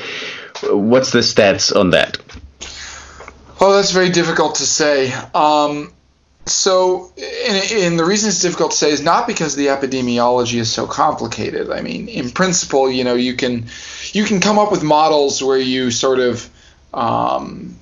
what's 0.64 1.12
the 1.12 1.20
stats 1.20 1.76
on 1.76 1.92
that? 1.92 2.18
Well, 3.60 3.74
that's 3.74 3.92
very 3.92 4.10
difficult 4.10 4.56
to 4.56 4.66
say. 4.66 5.12
Um, 5.34 5.92
so, 6.46 7.12
and, 7.18 7.72
and, 7.72 8.00
the 8.00 8.06
reason 8.06 8.30
it's 8.30 8.42
difficult 8.42 8.72
to 8.72 8.78
say 8.78 8.92
is 8.92 9.04
not 9.04 9.28
because 9.28 9.56
the 9.56 9.68
epidemiology 9.68 10.60
is 10.60 10.72
so 10.72 10.88
complicated. 10.88 11.70
I 11.70 11.82
mean, 11.82 12.08
in 12.08 12.32
principle, 12.32 12.90
you 12.90 13.04
know, 13.04 13.16
you 13.16 13.36
can 13.36 13.68
you 14.14 14.24
can 14.24 14.40
come 14.40 14.58
up 14.58 14.72
with 14.72 14.82
models 14.82 15.44
where 15.44 15.60
you 15.60 15.92
sort 15.92 16.20
of 16.20 16.50
um, 16.94 17.79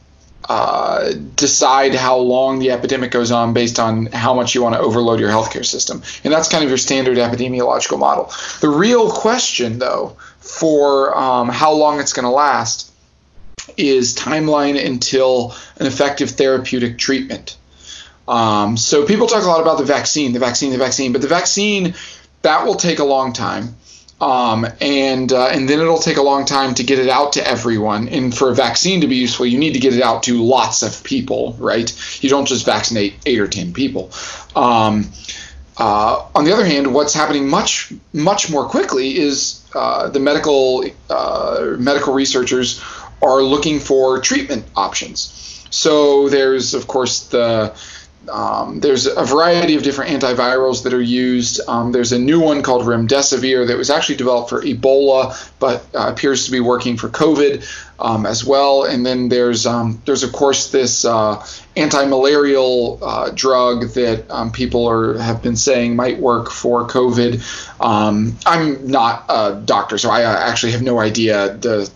uh, 0.49 1.13
decide 1.35 1.93
how 1.93 2.17
long 2.17 2.59
the 2.59 2.71
epidemic 2.71 3.11
goes 3.11 3.31
on 3.31 3.53
based 3.53 3.79
on 3.79 4.05
how 4.07 4.33
much 4.33 4.55
you 4.55 4.63
want 4.63 4.75
to 4.75 4.81
overload 4.81 5.19
your 5.19 5.29
healthcare 5.29 5.65
system, 5.65 6.01
and 6.23 6.33
that's 6.33 6.49
kind 6.49 6.63
of 6.63 6.69
your 6.69 6.77
standard 6.77 7.17
epidemiological 7.17 7.99
model. 7.99 8.31
The 8.61 8.69
real 8.69 9.11
question, 9.11 9.79
though, 9.79 10.17
for 10.39 11.17
um, 11.17 11.49
how 11.49 11.73
long 11.73 11.99
it's 11.99 12.13
going 12.13 12.25
to 12.25 12.31
last 12.31 12.91
is 13.75 14.15
timeline 14.15 14.83
until 14.83 15.53
an 15.77 15.87
effective 15.87 16.31
therapeutic 16.31 16.97
treatment. 16.97 17.57
Um, 18.27 18.77
so 18.77 19.05
people 19.05 19.27
talk 19.27 19.43
a 19.43 19.47
lot 19.47 19.61
about 19.61 19.77
the 19.77 19.85
vaccine, 19.85 20.33
the 20.33 20.39
vaccine, 20.39 20.71
the 20.71 20.77
vaccine, 20.77 21.13
but 21.13 21.21
the 21.21 21.27
vaccine 21.27 21.93
that 22.41 22.65
will 22.65 22.75
take 22.75 22.99
a 22.99 23.03
long 23.03 23.33
time. 23.33 23.75
Um, 24.19 24.65
and 24.81 25.31
uh, 25.31 25.47
and 25.47 25.69
then 25.69 25.79
it'll 25.79 25.99
take 25.99 26.17
a 26.17 26.23
long 26.23 26.45
time 26.45 26.73
to 26.75 26.83
get 26.83 26.97
it 26.97 27.09
out 27.09 27.33
to 27.33 27.47
everyone. 27.47 28.09
And 28.09 28.35
for 28.35 28.49
a 28.49 28.55
vaccine 28.55 29.01
to 29.01 29.07
be 29.07 29.15
useful, 29.15 29.45
you 29.45 29.59
need 29.59 29.73
to 29.73 29.79
get 29.79 29.93
it 29.93 30.01
out 30.01 30.23
to 30.23 30.43
lots 30.43 30.81
of 30.81 31.03
people, 31.03 31.55
right? 31.59 31.91
You 32.23 32.29
don't 32.29 32.47
just 32.47 32.65
vaccinate 32.65 33.13
eight 33.27 33.39
or 33.39 33.47
ten 33.47 33.73
people. 33.73 34.11
Um, 34.55 35.11
uh, 35.77 36.25
on 36.33 36.45
the 36.45 36.51
other 36.53 36.65
hand, 36.65 36.93
what's 36.93 37.13
happening 37.13 37.47
much 37.47 37.93
much 38.11 38.49
more 38.49 38.65
quickly 38.65 39.19
is 39.19 39.63
uh, 39.75 40.09
the 40.09 40.19
medical 40.19 40.83
uh, 41.11 41.75
medical 41.77 42.13
researchers 42.13 42.81
are 43.21 43.43
looking 43.43 43.79
for 43.79 44.19
treatment 44.19 44.65
options. 44.75 45.65
So 45.69 46.29
there's 46.29 46.73
of 46.73 46.87
course 46.87 47.27
the 47.27 47.75
um, 48.29 48.79
there's 48.79 49.07
a 49.07 49.23
variety 49.23 49.75
of 49.75 49.83
different 49.83 50.11
antivirals 50.11 50.83
that 50.83 50.93
are 50.93 51.01
used. 51.01 51.61
Um, 51.67 51.91
there's 51.91 52.11
a 52.11 52.19
new 52.19 52.39
one 52.39 52.61
called 52.61 52.85
remdesivir 52.85 53.67
that 53.67 53.77
was 53.77 53.89
actually 53.89 54.15
developed 54.15 54.49
for 54.49 54.61
Ebola, 54.61 55.51
but 55.59 55.85
uh, 55.95 56.11
appears 56.11 56.45
to 56.45 56.51
be 56.51 56.59
working 56.59 56.97
for 56.97 57.09
COVID 57.09 57.65
um, 57.99 58.25
as 58.25 58.43
well. 58.43 58.83
And 58.83 59.05
then 59.05 59.29
there's 59.29 59.65
um, 59.65 60.01
there's 60.05 60.23
of 60.23 60.33
course 60.33 60.71
this 60.71 61.05
uh, 61.05 61.45
anti-malarial 61.75 62.99
uh, 63.01 63.29
drug 63.33 63.89
that 63.93 64.25
um, 64.29 64.51
people 64.51 64.87
are 64.87 65.17
have 65.17 65.41
been 65.41 65.55
saying 65.55 65.95
might 65.95 66.19
work 66.19 66.51
for 66.51 66.85
COVID. 66.87 67.41
Um, 67.81 68.37
I'm 68.45 68.87
not 68.87 69.25
a 69.29 69.61
doctor, 69.63 69.97
so 69.97 70.09
I 70.09 70.23
uh, 70.23 70.37
actually 70.37 70.73
have 70.73 70.81
no 70.81 70.99
idea 70.99 71.53
the 71.55 71.89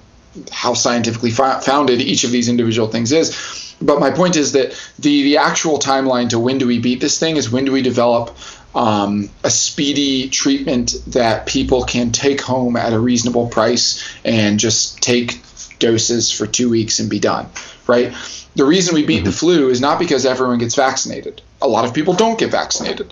how 0.50 0.74
scientifically 0.74 1.32
founded 1.32 2.00
each 2.00 2.24
of 2.24 2.32
these 2.32 2.48
individual 2.48 2.88
things 2.88 3.12
is 3.12 3.71
but 3.82 4.00
my 4.00 4.12
point 4.12 4.36
is 4.36 4.52
that 4.54 4.72
the 5.00 5.24
the 5.24 5.38
actual 5.38 5.80
timeline 5.80 6.30
to 6.30 6.40
when 6.40 6.58
do 6.58 6.68
we 6.68 6.80
beat 6.80 7.02
this 7.02 7.20
thing 7.20 7.38
is 7.38 7.52
when 7.52 7.66
do 7.66 7.72
we 7.72 7.82
develop 7.82 8.36
um, 8.74 9.30
a 9.44 9.50
speedy 9.50 10.30
treatment 10.30 10.96
that 11.08 11.46
people 11.46 11.84
can 11.84 12.12
take 12.12 12.42
home 12.42 12.78
at 12.78 12.94
a 12.94 13.00
reasonable 13.00 13.48
price 13.48 14.04
and 14.24 14.60
just 14.60 15.02
take 15.02 15.42
doses 15.80 16.32
for 16.32 16.48
two 16.48 16.70
weeks 16.70 17.00
and 17.00 17.10
be 17.10 17.20
done, 17.20 17.50
right? 17.88 18.14
The 18.56 18.66
reason 18.66 18.96
we 18.96 19.06
beat 19.06 19.18
mm-hmm. 19.18 19.26
the 19.26 19.32
flu 19.32 19.70
is 19.70 19.82
not 19.82 20.00
because 20.00 20.26
everyone 20.26 20.58
gets 20.58 20.76
vaccinated. 20.76 21.42
A 21.62 21.68
lot 21.68 21.86
of 21.86 21.94
people 21.94 22.14
don't 22.14 22.40
get 22.40 22.52
vaccinated. 22.52 23.12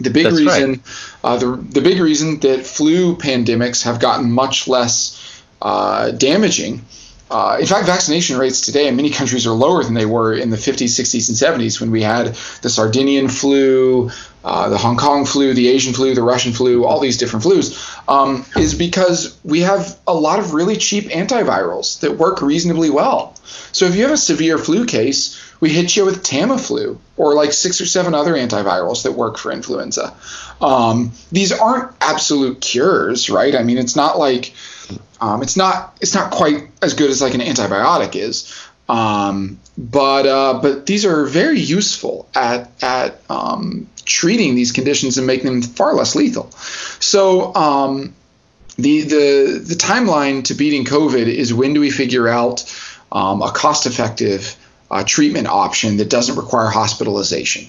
The 0.00 0.10
big 0.10 0.24
That's 0.24 0.38
reason, 0.38 0.70
right. 0.70 0.80
uh, 1.24 1.36
the 1.38 1.56
the 1.56 1.80
big 1.80 2.00
reason 2.00 2.38
that 2.40 2.64
flu 2.64 3.16
pandemics 3.16 3.82
have 3.82 3.98
gotten 3.98 4.30
much 4.30 4.68
less 4.68 5.42
uh, 5.60 6.12
damaging 6.12 6.84
uh, 7.30 7.58
in 7.60 7.66
fact, 7.66 7.86
vaccination 7.86 8.38
rates 8.38 8.62
today 8.62 8.88
in 8.88 8.96
many 8.96 9.10
countries 9.10 9.46
are 9.46 9.52
lower 9.52 9.84
than 9.84 9.94
they 9.94 10.06
were 10.06 10.34
in 10.34 10.50
the 10.50 10.56
50s, 10.56 10.86
60s, 10.86 11.28
and 11.28 11.60
70s 11.60 11.80
when 11.80 11.90
we 11.90 12.02
had 12.02 12.28
the 12.62 12.70
Sardinian 12.70 13.28
flu, 13.28 14.10
uh, 14.44 14.68
the 14.70 14.78
Hong 14.78 14.96
Kong 14.96 15.26
flu, 15.26 15.52
the 15.52 15.68
Asian 15.68 15.92
flu, 15.92 16.14
the 16.14 16.22
Russian 16.22 16.52
flu, 16.52 16.86
all 16.86 17.00
these 17.00 17.18
different 17.18 17.44
flus, 17.44 17.98
um, 18.08 18.46
is 18.56 18.74
because 18.74 19.38
we 19.44 19.60
have 19.60 19.98
a 20.06 20.14
lot 20.14 20.38
of 20.38 20.54
really 20.54 20.76
cheap 20.76 21.10
antivirals 21.10 22.00
that 22.00 22.16
work 22.16 22.40
reasonably 22.40 22.88
well. 22.88 23.34
So 23.72 23.84
if 23.84 23.94
you 23.94 24.02
have 24.04 24.12
a 24.12 24.16
severe 24.16 24.56
flu 24.56 24.86
case, 24.86 25.38
we 25.60 25.70
hit 25.70 25.96
you 25.96 26.04
with 26.04 26.22
Tamiflu 26.22 26.98
or 27.16 27.34
like 27.34 27.52
six 27.52 27.80
or 27.80 27.86
seven 27.86 28.14
other 28.14 28.34
antivirals 28.34 29.02
that 29.02 29.12
work 29.12 29.36
for 29.36 29.52
influenza. 29.52 30.14
Um, 30.60 31.12
these 31.30 31.52
aren't 31.52 31.92
absolute 32.00 32.60
cures, 32.60 33.28
right? 33.28 33.54
I 33.54 33.62
mean, 33.64 33.76
it's 33.76 33.96
not 33.96 34.18
like 34.18 34.54
um, 35.20 35.42
it's 35.42 35.56
not 35.56 35.96
it's 36.00 36.14
not 36.14 36.30
quite 36.30 36.68
as 36.82 36.94
good 36.94 37.10
as 37.10 37.20
like 37.20 37.34
an 37.34 37.40
antibiotic 37.40 38.14
is, 38.14 38.54
um, 38.88 39.58
but 39.76 40.26
uh, 40.26 40.60
but 40.62 40.86
these 40.86 41.04
are 41.04 41.24
very 41.26 41.60
useful 41.60 42.28
at 42.34 42.70
at 42.82 43.20
um, 43.30 43.88
treating 44.04 44.54
these 44.54 44.72
conditions 44.72 45.18
and 45.18 45.26
making 45.26 45.46
them 45.46 45.62
far 45.62 45.94
less 45.94 46.14
lethal. 46.14 46.50
So 47.00 47.54
um, 47.54 48.14
the 48.76 49.02
the 49.02 49.64
the 49.66 49.74
timeline 49.74 50.44
to 50.44 50.54
beating 50.54 50.84
COVID 50.84 51.26
is 51.26 51.52
when 51.52 51.74
do 51.74 51.80
we 51.80 51.90
figure 51.90 52.28
out 52.28 52.64
um, 53.10 53.42
a 53.42 53.50
cost 53.50 53.86
effective 53.86 54.56
uh, 54.90 55.04
treatment 55.04 55.48
option 55.48 55.98
that 55.98 56.08
doesn't 56.08 56.36
require 56.36 56.68
hospitalization. 56.68 57.68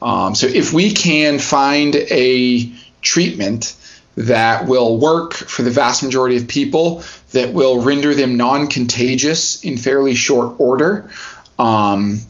Um, 0.00 0.34
so 0.34 0.46
if 0.46 0.72
we 0.72 0.92
can 0.92 1.38
find 1.38 1.96
a 1.96 2.70
treatment 3.00 3.74
that 4.16 4.66
will 4.66 4.98
work 4.98 5.34
for 5.34 5.62
the 5.62 5.70
vast 5.70 6.02
majority 6.02 6.36
of 6.36 6.48
people, 6.48 7.02
that 7.32 7.52
will 7.52 7.82
render 7.82 8.14
them 8.14 8.36
non 8.36 8.66
contagious 8.66 9.62
in 9.64 9.76
fairly 9.76 10.14
short 10.14 10.58
order, 10.58 11.10
um, 11.58 12.20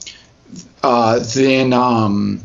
uh, 0.82 1.20
then. 1.34 1.72
Um, 1.72 2.40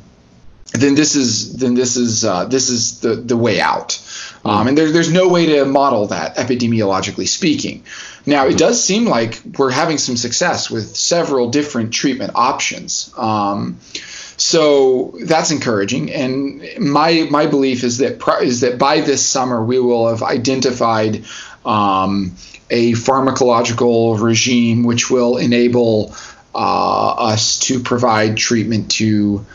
then 0.73 0.95
this 0.95 1.15
is 1.15 1.57
then 1.57 1.73
this 1.73 1.97
is 1.97 2.23
uh, 2.23 2.45
this 2.45 2.69
is 2.69 3.01
the 3.01 3.15
the 3.15 3.35
way 3.35 3.59
out, 3.59 4.01
um, 4.45 4.67
and 4.67 4.77
there, 4.77 4.89
there's 4.89 5.11
no 5.11 5.27
way 5.27 5.47
to 5.47 5.65
model 5.65 6.07
that 6.07 6.37
epidemiologically 6.37 7.27
speaking. 7.27 7.83
Now 8.25 8.47
it 8.47 8.57
does 8.57 8.81
seem 8.81 9.05
like 9.05 9.41
we're 9.57 9.71
having 9.71 9.97
some 9.97 10.15
success 10.15 10.69
with 10.69 10.95
several 10.95 11.49
different 11.49 11.93
treatment 11.93 12.31
options. 12.35 13.13
Um, 13.17 13.79
so 14.41 15.13
that's 15.23 15.51
encouraging, 15.51 16.11
and 16.11 16.63
my 16.79 17.27
my 17.29 17.45
belief 17.45 17.83
is 17.83 17.99
that 17.99 18.19
is 18.41 18.61
that 18.61 18.79
by 18.79 19.01
this 19.01 19.23
summer 19.23 19.63
we 19.63 19.79
will 19.79 20.07
have 20.07 20.23
identified 20.23 21.25
um, 21.63 22.35
a 22.71 22.93
pharmacological 22.93 24.19
regime 24.19 24.83
which 24.83 25.11
will 25.11 25.37
enable 25.37 26.15
uh, 26.55 27.09
us 27.11 27.59
to 27.59 27.81
provide 27.81 28.35
treatment 28.35 28.89
to 28.93 29.45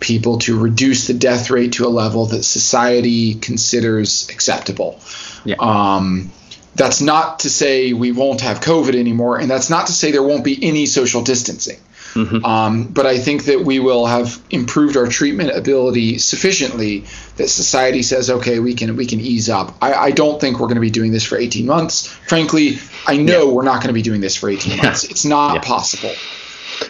people 0.00 0.38
to 0.38 0.58
reduce 0.58 1.06
the 1.06 1.14
death 1.14 1.48
rate 1.48 1.74
to 1.74 1.86
a 1.86 1.92
level 2.02 2.26
that 2.26 2.42
society 2.42 3.34
considers 3.34 4.28
acceptable. 4.28 4.98
Yeah. 5.44 5.54
Um, 5.60 6.32
that's 6.74 7.00
not 7.00 7.40
to 7.40 7.50
say 7.50 7.92
we 7.92 8.10
won't 8.10 8.40
have 8.40 8.58
COVID 8.58 8.96
anymore, 8.96 9.38
and 9.38 9.48
that's 9.48 9.70
not 9.70 9.86
to 9.86 9.92
say 9.92 10.10
there 10.10 10.22
won't 10.22 10.42
be 10.42 10.58
any 10.64 10.86
social 10.86 11.22
distancing. 11.22 11.78
Mm-hmm. 12.14 12.44
Um, 12.44 12.88
but 12.88 13.06
I 13.06 13.18
think 13.18 13.44
that 13.44 13.60
we 13.60 13.78
will 13.78 14.06
have 14.06 14.42
improved 14.50 14.96
our 14.96 15.06
treatment 15.06 15.50
ability 15.50 16.18
sufficiently 16.18 17.00
that 17.36 17.48
society 17.48 18.02
says, 18.02 18.28
okay, 18.28 18.58
we 18.58 18.74
can 18.74 18.96
we 18.96 19.06
can 19.06 19.20
ease 19.20 19.48
up. 19.48 19.74
I, 19.80 19.94
I 19.94 20.10
don't 20.10 20.40
think 20.40 20.60
we're 20.60 20.66
going 20.66 20.76
to 20.76 20.82
be 20.82 20.90
doing 20.90 21.12
this 21.12 21.24
for 21.24 21.38
18 21.38 21.66
months. 21.66 22.06
Frankly, 22.06 22.78
I 23.06 23.16
know 23.16 23.48
yeah. 23.48 23.52
we're 23.52 23.64
not 23.64 23.76
going 23.76 23.88
to 23.88 23.94
be 23.94 24.02
doing 24.02 24.20
this 24.20 24.36
for 24.36 24.48
18 24.48 24.76
yeah. 24.76 24.82
months. 24.82 25.04
It's 25.04 25.24
not 25.24 25.54
yeah. 25.54 25.60
possible. 25.62 26.12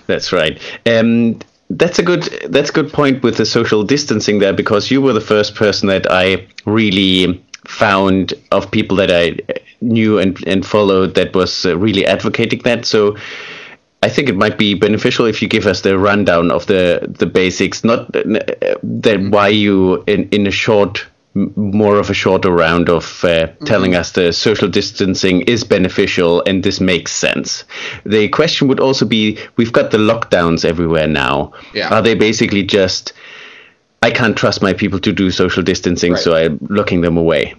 That's 0.06 0.32
right. 0.32 0.60
Um, 0.86 1.38
that's 1.70 1.98
a 1.98 2.02
good 2.02 2.22
that's 2.48 2.70
a 2.70 2.72
good 2.72 2.92
point 2.92 3.22
with 3.22 3.36
the 3.36 3.46
social 3.46 3.82
distancing 3.82 4.40
there 4.40 4.52
because 4.52 4.90
you 4.90 5.00
were 5.00 5.12
the 5.12 5.20
first 5.20 5.54
person 5.54 5.88
that 5.88 6.06
I 6.10 6.46
really 6.66 7.42
found 7.66 8.34
of 8.50 8.70
people 8.70 8.96
that 8.96 9.10
I 9.10 9.38
knew 9.80 10.18
and, 10.18 10.36
and 10.46 10.66
followed 10.66 11.14
that 11.14 11.34
was 11.34 11.64
really 11.64 12.06
advocating 12.06 12.60
that. 12.60 12.84
So 12.84 13.16
I 14.02 14.08
think 14.08 14.28
it 14.28 14.36
might 14.36 14.58
be 14.58 14.74
beneficial 14.74 15.26
if 15.26 15.40
you 15.40 15.48
give 15.48 15.66
us 15.66 15.82
the 15.82 15.96
rundown 15.96 16.50
of 16.50 16.66
the 16.66 17.06
the 17.08 17.26
basics, 17.26 17.84
not 17.84 18.12
that 18.12 19.28
why 19.30 19.48
you 19.48 20.02
in 20.06 20.28
in 20.30 20.46
a 20.46 20.50
short 20.50 21.06
more 21.34 21.98
of 21.98 22.10
a 22.10 22.14
shorter 22.14 22.50
round 22.50 22.90
of 22.90 23.04
uh, 23.24 23.46
mm-hmm. 23.46 23.64
telling 23.64 23.94
us 23.94 24.12
the 24.12 24.32
social 24.32 24.68
distancing 24.68 25.40
is 25.42 25.64
beneficial 25.64 26.42
and 26.46 26.62
this 26.62 26.78
makes 26.78 27.12
sense. 27.12 27.64
The 28.04 28.28
question 28.28 28.68
would 28.68 28.80
also 28.80 29.06
be 29.06 29.38
we've 29.56 29.72
got 29.72 29.92
the 29.92 29.98
lockdowns 29.98 30.64
everywhere 30.64 31.06
now. 31.06 31.52
Yeah. 31.72 31.88
Are 31.88 32.02
they 32.02 32.14
basically 32.14 32.64
just 32.64 33.12
I 34.02 34.10
can't 34.10 34.36
trust 34.36 34.62
my 34.62 34.72
people 34.72 34.98
to 34.98 35.12
do 35.12 35.30
social 35.30 35.62
distancing, 35.62 36.12
right. 36.12 36.22
so 36.22 36.34
I'm 36.34 36.58
looking 36.68 37.02
them 37.02 37.16
away? 37.16 37.54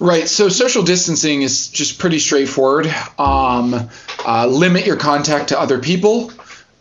Right. 0.00 0.28
So 0.28 0.48
social 0.48 0.84
distancing 0.84 1.42
is 1.42 1.68
just 1.68 1.98
pretty 1.98 2.20
straightforward. 2.20 2.86
Um, 3.18 3.90
uh, 4.24 4.46
limit 4.46 4.86
your 4.86 4.96
contact 4.96 5.48
to 5.48 5.60
other 5.60 5.80
people. 5.80 6.30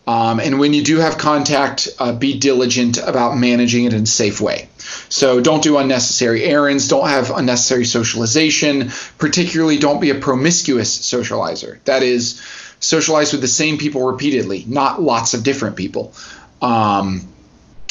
Um, 0.06 0.40
and 0.40 0.60
when 0.60 0.74
you 0.74 0.84
do 0.84 0.98
have 0.98 1.18
contact, 1.18 1.90
uh, 2.00 2.14
be 2.14 2.40
diligent 2.40 2.98
about 2.98 3.36
managing 3.36 3.86
it 3.86 3.94
in 3.94 4.04
a 4.04 4.06
safe 4.06 4.40
way. 4.40 4.70
So 5.10 5.42
don't 5.42 5.62
do 5.62 5.78
unnecessary 5.78 6.46
errands, 6.46 6.88
don't 6.88 7.10
have 7.10 7.30
unnecessary 7.30 7.84
socialization, 7.84 8.92
particularly 9.18 9.78
don't 9.80 10.00
be 10.00 10.12
a 10.12 10.16
promiscuous 10.16 10.98
socializer. 10.98 11.80
That 11.84 12.04
is, 12.04 12.42
socialize 12.80 13.34
with 13.34 13.42
the 13.42 13.50
same 13.50 13.78
people 13.78 14.06
repeatedly, 14.06 14.64
not 14.66 15.02
lots 15.02 15.34
of 15.34 15.44
different 15.44 15.76
people. 15.76 16.14
Um, 16.62 17.28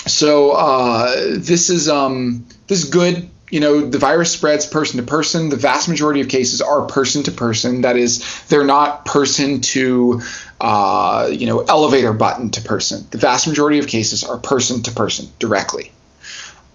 so 0.07 0.53
uh, 0.53 1.37
this 1.37 1.69
is 1.69 1.89
um, 1.89 2.47
this 2.67 2.83
is 2.83 2.91
good. 2.91 3.29
You 3.51 3.61
know, 3.61 3.81
the 3.81 3.99
virus 3.99 4.33
spreads 4.33 4.67
person 4.67 4.99
to 4.99 5.07
person. 5.07 5.51
The 5.51 5.57
vast 5.57 5.89
majority 5.89 6.21
of 6.21 6.29
cases 6.29 6.61
are 6.61 6.87
person 6.87 7.23
to 7.25 7.33
person. 7.33 7.83
That 7.83 7.97
is, 7.97 8.45
they're 8.49 8.65
not 8.65 9.05
person 9.05 9.61
to, 9.61 10.21
uh, 10.61 11.31
you 11.33 11.47
know, 11.47 11.61
elevator 11.61 12.13
button 12.13 12.51
to 12.51 12.63
person. 12.63 13.07
The 13.11 13.19
vast 13.19 13.47
majority 13.47 13.79
of 13.79 13.87
cases 13.87 14.25
are 14.25 14.37
person 14.37 14.83
to 14.83 14.91
person 14.91 15.29
directly 15.39 15.93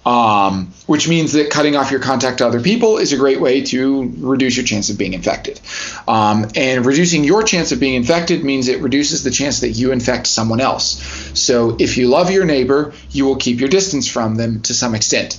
um, 0.05 0.73
which 0.87 1.07
means 1.07 1.33
that 1.33 1.51
cutting 1.51 1.75
off 1.75 1.91
your 1.91 1.99
contact 1.99 2.39
to 2.39 2.47
other 2.47 2.59
people 2.59 2.97
is 2.97 3.13
a 3.13 3.17
great 3.17 3.39
way 3.39 3.61
to 3.61 4.11
reduce 4.17 4.57
your 4.57 4.65
chance 4.65 4.89
of 4.89 4.97
being 4.97 5.13
infected. 5.13 5.59
Um, 6.07 6.47
and 6.55 6.85
reducing 6.85 7.23
your 7.23 7.43
chance 7.43 7.71
of 7.71 7.79
being 7.79 7.95
infected 7.95 8.43
means 8.43 8.67
it 8.67 8.81
reduces 8.81 9.23
the 9.23 9.31
chance 9.31 9.59
that 9.61 9.69
you 9.69 9.91
infect 9.91 10.27
someone 10.27 10.59
else. 10.59 11.01
So 11.39 11.77
if 11.79 11.97
you 11.97 12.07
love 12.07 12.31
your 12.31 12.45
neighbor, 12.45 12.93
you 13.11 13.25
will 13.25 13.35
keep 13.35 13.59
your 13.59 13.69
distance 13.69 14.07
from 14.07 14.35
them 14.35 14.61
to 14.63 14.73
some 14.73 14.95
extent. 14.95 15.37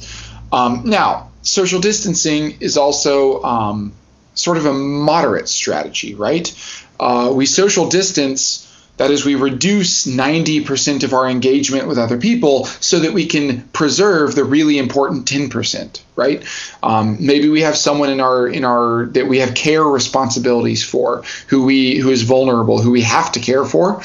Um, 0.52 0.82
now, 0.84 1.30
social 1.42 1.80
distancing 1.80 2.58
is 2.60 2.76
also 2.76 3.42
um, 3.42 3.92
sort 4.34 4.58
of 4.58 4.66
a 4.66 4.72
moderate 4.72 5.48
strategy, 5.48 6.14
right? 6.14 6.52
Uh, 7.00 7.32
we 7.34 7.46
social 7.46 7.88
distance 7.88 8.68
that 8.98 9.10
is, 9.10 9.24
we 9.24 9.34
reduce 9.34 10.06
90% 10.06 11.02
of 11.02 11.14
our 11.14 11.28
engagement 11.28 11.88
with 11.88 11.98
other 11.98 12.18
people 12.18 12.66
so 12.66 13.00
that 13.00 13.12
we 13.12 13.26
can 13.26 13.62
preserve 13.68 14.34
the 14.34 14.44
really 14.44 14.78
important 14.78 15.26
10%, 15.26 16.00
right? 16.14 16.44
Um, 16.82 17.16
maybe 17.18 17.48
we 17.48 17.62
have 17.62 17.76
someone 17.76 18.10
in 18.10 18.20
our 18.20 18.46
in 18.46 18.64
our 18.64 19.06
that 19.06 19.26
we 19.26 19.38
have 19.38 19.54
care 19.54 19.82
responsibilities 19.82 20.84
for, 20.84 21.22
who 21.48 21.64
we 21.64 21.96
who 21.96 22.10
is 22.10 22.22
vulnerable, 22.22 22.80
who 22.80 22.90
we 22.90 23.02
have 23.02 23.32
to 23.32 23.40
care 23.40 23.64
for. 23.64 24.02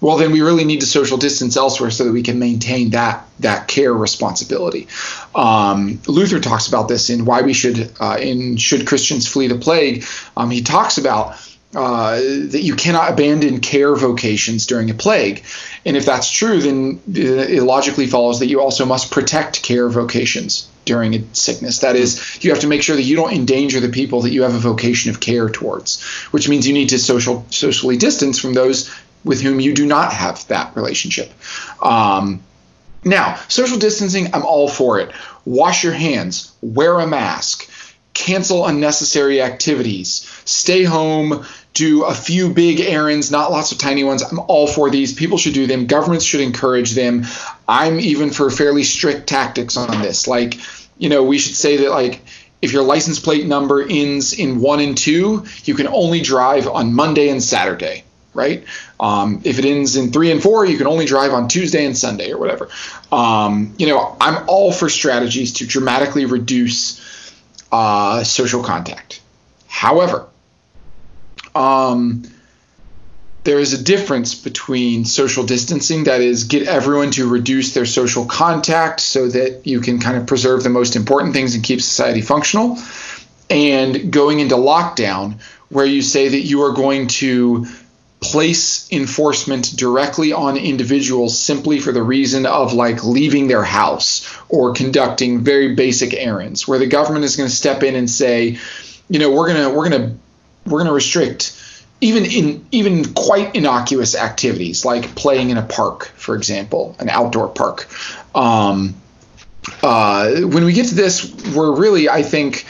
Well, 0.00 0.16
then 0.16 0.32
we 0.32 0.40
really 0.42 0.64
need 0.64 0.80
to 0.80 0.86
social 0.86 1.18
distance 1.18 1.56
elsewhere 1.56 1.90
so 1.90 2.04
that 2.04 2.12
we 2.12 2.22
can 2.22 2.38
maintain 2.38 2.90
that 2.90 3.26
that 3.40 3.68
care 3.68 3.92
responsibility. 3.92 4.88
Um, 5.34 6.00
Luther 6.06 6.40
talks 6.40 6.68
about 6.68 6.88
this 6.88 7.10
in 7.10 7.24
why 7.24 7.42
we 7.42 7.52
should 7.52 7.92
uh, 8.00 8.18
in 8.20 8.56
should 8.56 8.86
Christians 8.86 9.26
flee 9.26 9.48
the 9.48 9.58
plague. 9.58 10.04
Um, 10.36 10.50
he 10.50 10.62
talks 10.62 10.98
about 10.98 11.36
uh, 11.74 12.16
that 12.16 12.62
you 12.62 12.74
cannot 12.74 13.10
abandon 13.10 13.60
care 13.60 13.94
vocations 13.94 14.66
during 14.66 14.88
a 14.90 14.94
plague. 14.94 15.44
And 15.84 15.96
if 15.98 16.06
that's 16.06 16.30
true, 16.30 16.60
then 16.62 17.00
it 17.14 17.62
logically 17.62 18.06
follows 18.06 18.38
that 18.38 18.46
you 18.46 18.62
also 18.62 18.86
must 18.86 19.10
protect 19.10 19.62
care 19.62 19.88
vocations 19.90 20.66
during 20.86 21.14
a 21.14 21.22
sickness. 21.34 21.80
That 21.80 21.94
is, 21.94 22.42
you 22.42 22.50
have 22.52 22.60
to 22.60 22.66
make 22.66 22.82
sure 22.82 22.96
that 22.96 23.02
you 23.02 23.16
don't 23.16 23.34
endanger 23.34 23.80
the 23.80 23.90
people 23.90 24.22
that 24.22 24.30
you 24.30 24.44
have 24.44 24.54
a 24.54 24.58
vocation 24.58 25.10
of 25.10 25.20
care 25.20 25.50
towards, 25.50 26.02
which 26.30 26.48
means 26.48 26.66
you 26.66 26.72
need 26.72 26.88
to 26.88 26.98
social 26.98 27.44
socially 27.50 27.98
distance 27.98 28.38
from 28.38 28.54
those 28.54 28.90
with 29.24 29.40
whom 29.40 29.60
you 29.60 29.74
do 29.74 29.86
not 29.86 30.12
have 30.12 30.46
that 30.48 30.74
relationship. 30.76 31.30
Um, 31.82 32.42
now, 33.04 33.36
social 33.48 33.78
distancing, 33.78 34.34
I'm 34.34 34.44
all 34.44 34.68
for 34.68 35.00
it. 35.00 35.12
Wash 35.44 35.84
your 35.84 35.92
hands, 35.92 36.52
wear 36.60 36.98
a 37.00 37.06
mask, 37.06 37.70
cancel 38.12 38.66
unnecessary 38.66 39.40
activities, 39.40 40.28
stay 40.44 40.82
home, 40.82 41.46
do 41.74 42.04
a 42.04 42.14
few 42.14 42.52
big 42.52 42.80
errands, 42.80 43.30
not 43.30 43.52
lots 43.52 43.70
of 43.70 43.78
tiny 43.78 44.02
ones. 44.02 44.22
I'm 44.22 44.40
all 44.40 44.66
for 44.66 44.90
these. 44.90 45.12
People 45.14 45.38
should 45.38 45.54
do 45.54 45.66
them. 45.66 45.86
Governments 45.86 46.24
should 46.24 46.40
encourage 46.40 46.92
them. 46.92 47.24
I'm 47.68 48.00
even 48.00 48.30
for 48.30 48.50
fairly 48.50 48.82
strict 48.82 49.28
tactics 49.28 49.76
on 49.76 50.02
this. 50.02 50.26
Like, 50.26 50.58
you 50.98 51.08
know, 51.08 51.22
we 51.22 51.38
should 51.38 51.54
say 51.54 51.76
that 51.78 51.90
like 51.90 52.20
if 52.60 52.72
your 52.72 52.82
license 52.82 53.20
plate 53.20 53.46
number 53.46 53.86
ends 53.88 54.32
in 54.32 54.60
one 54.60 54.80
and 54.80 54.98
two, 54.98 55.44
you 55.64 55.74
can 55.74 55.86
only 55.86 56.20
drive 56.20 56.66
on 56.66 56.92
Monday 56.92 57.28
and 57.28 57.42
Saturday, 57.42 58.02
right? 58.34 58.64
Um, 59.00 59.40
if 59.44 59.58
it 59.58 59.64
ends 59.64 59.96
in 59.96 60.12
three 60.12 60.30
and 60.30 60.42
four, 60.42 60.64
you 60.64 60.76
can 60.76 60.86
only 60.86 61.06
drive 61.06 61.32
on 61.32 61.48
Tuesday 61.48 61.84
and 61.84 61.96
Sunday 61.96 62.32
or 62.32 62.38
whatever. 62.38 62.68
Um, 63.10 63.74
you 63.78 63.86
know, 63.86 64.16
I'm 64.20 64.48
all 64.48 64.72
for 64.72 64.88
strategies 64.88 65.54
to 65.54 65.66
dramatically 65.66 66.24
reduce 66.24 67.32
uh, 67.72 68.24
social 68.24 68.62
contact. 68.62 69.20
However, 69.66 70.26
um, 71.54 72.22
there 73.44 73.58
is 73.58 73.72
a 73.72 73.82
difference 73.82 74.34
between 74.34 75.04
social 75.04 75.44
distancing, 75.44 76.04
that 76.04 76.20
is, 76.20 76.44
get 76.44 76.68
everyone 76.68 77.10
to 77.12 77.28
reduce 77.28 77.72
their 77.72 77.86
social 77.86 78.26
contact 78.26 79.00
so 79.00 79.28
that 79.28 79.66
you 79.66 79.80
can 79.80 80.00
kind 80.00 80.16
of 80.18 80.26
preserve 80.26 80.62
the 80.62 80.68
most 80.68 80.96
important 80.96 81.32
things 81.32 81.54
and 81.54 81.64
keep 81.64 81.80
society 81.80 82.20
functional, 82.20 82.76
and 83.48 84.12
going 84.12 84.40
into 84.40 84.54
lockdown, 84.54 85.40
where 85.70 85.86
you 85.86 86.02
say 86.02 86.28
that 86.28 86.40
you 86.40 86.62
are 86.62 86.72
going 86.72 87.06
to 87.06 87.66
place 88.20 88.90
enforcement 88.90 89.76
directly 89.76 90.32
on 90.32 90.56
individuals 90.56 91.38
simply 91.38 91.78
for 91.78 91.92
the 91.92 92.02
reason 92.02 92.46
of 92.46 92.72
like 92.72 93.04
leaving 93.04 93.46
their 93.46 93.62
house 93.62 94.28
or 94.48 94.72
conducting 94.72 95.40
very 95.40 95.74
basic 95.74 96.12
errands 96.14 96.66
where 96.66 96.80
the 96.80 96.86
government 96.86 97.24
is 97.24 97.36
going 97.36 97.48
to 97.48 97.54
step 97.54 97.84
in 97.84 97.94
and 97.94 98.10
say 98.10 98.58
you 99.08 99.20
know 99.20 99.30
we're 99.30 99.52
going 99.52 99.62
to 99.62 99.76
we're 99.76 99.88
going 99.88 100.02
to 100.02 100.18
we're 100.68 100.78
going 100.78 100.88
to 100.88 100.92
restrict 100.92 101.54
even 102.00 102.24
in 102.24 102.66
even 102.70 103.12
quite 103.14 103.54
innocuous 103.54 104.14
activities 104.14 104.84
like 104.84 105.14
playing 105.14 105.50
in 105.50 105.58
a 105.58 105.62
park, 105.62 106.06
for 106.16 106.36
example, 106.36 106.94
an 106.98 107.08
outdoor 107.08 107.48
park. 107.48 107.88
Um, 108.36 108.94
uh, 109.82 110.42
when 110.42 110.64
we 110.64 110.72
get 110.72 110.86
to 110.86 110.94
this, 110.94 111.34
we're 111.54 111.74
really, 111.74 112.08
I 112.08 112.22
think, 112.22 112.64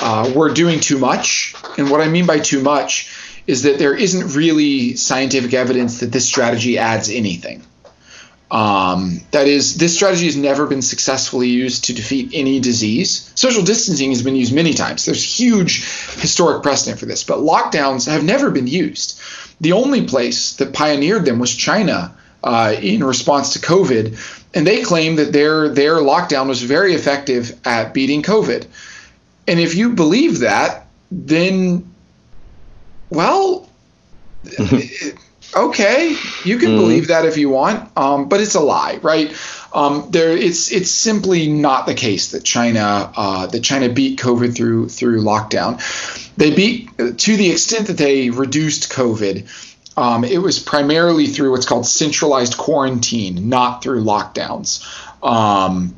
uh, 0.00 0.32
we're 0.34 0.52
doing 0.54 0.80
too 0.80 0.98
much. 0.98 1.54
And 1.76 1.90
what 1.90 2.00
I 2.00 2.08
mean 2.08 2.26
by 2.26 2.38
too 2.38 2.62
much 2.62 3.14
is 3.50 3.62
that 3.62 3.78
there 3.78 3.96
isn't 3.96 4.36
really 4.36 4.94
scientific 4.94 5.52
evidence 5.54 6.00
that 6.00 6.12
this 6.12 6.24
strategy 6.24 6.78
adds 6.78 7.10
anything. 7.10 7.62
Um, 8.50 9.20
that 9.32 9.46
is, 9.46 9.76
this 9.76 9.94
strategy 9.94 10.26
has 10.26 10.36
never 10.36 10.66
been 10.66 10.82
successfully 10.82 11.48
used 11.48 11.84
to 11.86 11.92
defeat 11.92 12.30
any 12.32 12.60
disease. 12.60 13.30
Social 13.34 13.64
distancing 13.64 14.10
has 14.10 14.22
been 14.22 14.36
used 14.36 14.54
many 14.54 14.72
times. 14.72 15.04
There's 15.04 15.22
huge 15.22 15.84
historic 16.20 16.62
precedent 16.62 17.00
for 17.00 17.06
this, 17.06 17.24
but 17.24 17.38
lockdowns 17.38 18.08
have 18.08 18.24
never 18.24 18.50
been 18.50 18.66
used. 18.66 19.20
The 19.60 19.72
only 19.72 20.06
place 20.06 20.54
that 20.54 20.72
pioneered 20.72 21.24
them 21.24 21.38
was 21.38 21.54
China 21.54 22.16
uh, 22.42 22.74
in 22.80 23.04
response 23.04 23.52
to 23.52 23.58
COVID, 23.58 24.16
and 24.54 24.66
they 24.66 24.82
claim 24.82 25.16
that 25.16 25.32
their 25.32 25.68
their 25.68 25.96
lockdown 25.96 26.48
was 26.48 26.62
very 26.62 26.94
effective 26.94 27.58
at 27.64 27.92
beating 27.92 28.22
COVID. 28.22 28.66
And 29.46 29.60
if 29.60 29.74
you 29.74 29.90
believe 29.90 30.40
that, 30.40 30.86
then 31.10 31.89
well. 33.10 33.68
okay, 35.56 36.16
you 36.44 36.58
can 36.58 36.70
mm. 36.70 36.76
believe 36.76 37.08
that 37.08 37.26
if 37.26 37.36
you 37.36 37.50
want, 37.50 37.90
um, 37.96 38.28
but 38.28 38.40
it's 38.40 38.54
a 38.54 38.60
lie, 38.60 38.98
right? 39.02 39.34
Um, 39.74 40.08
there, 40.10 40.36
it's 40.36 40.72
it's 40.72 40.90
simply 40.90 41.48
not 41.48 41.86
the 41.86 41.94
case 41.94 42.32
that 42.32 42.44
China 42.44 43.12
uh, 43.16 43.46
that 43.46 43.60
China 43.60 43.88
beat 43.88 44.18
COVID 44.18 44.56
through 44.56 44.88
through 44.88 45.22
lockdown. 45.22 45.78
They 46.36 46.54
beat 46.54 46.96
to 46.96 47.36
the 47.36 47.50
extent 47.50 47.88
that 47.88 47.98
they 47.98 48.30
reduced 48.30 48.90
COVID. 48.90 49.66
Um, 49.96 50.24
it 50.24 50.38
was 50.38 50.58
primarily 50.58 51.26
through 51.26 51.50
what's 51.50 51.66
called 51.66 51.86
centralized 51.86 52.56
quarantine, 52.56 53.48
not 53.48 53.82
through 53.82 54.02
lockdowns, 54.02 54.82
um, 55.22 55.94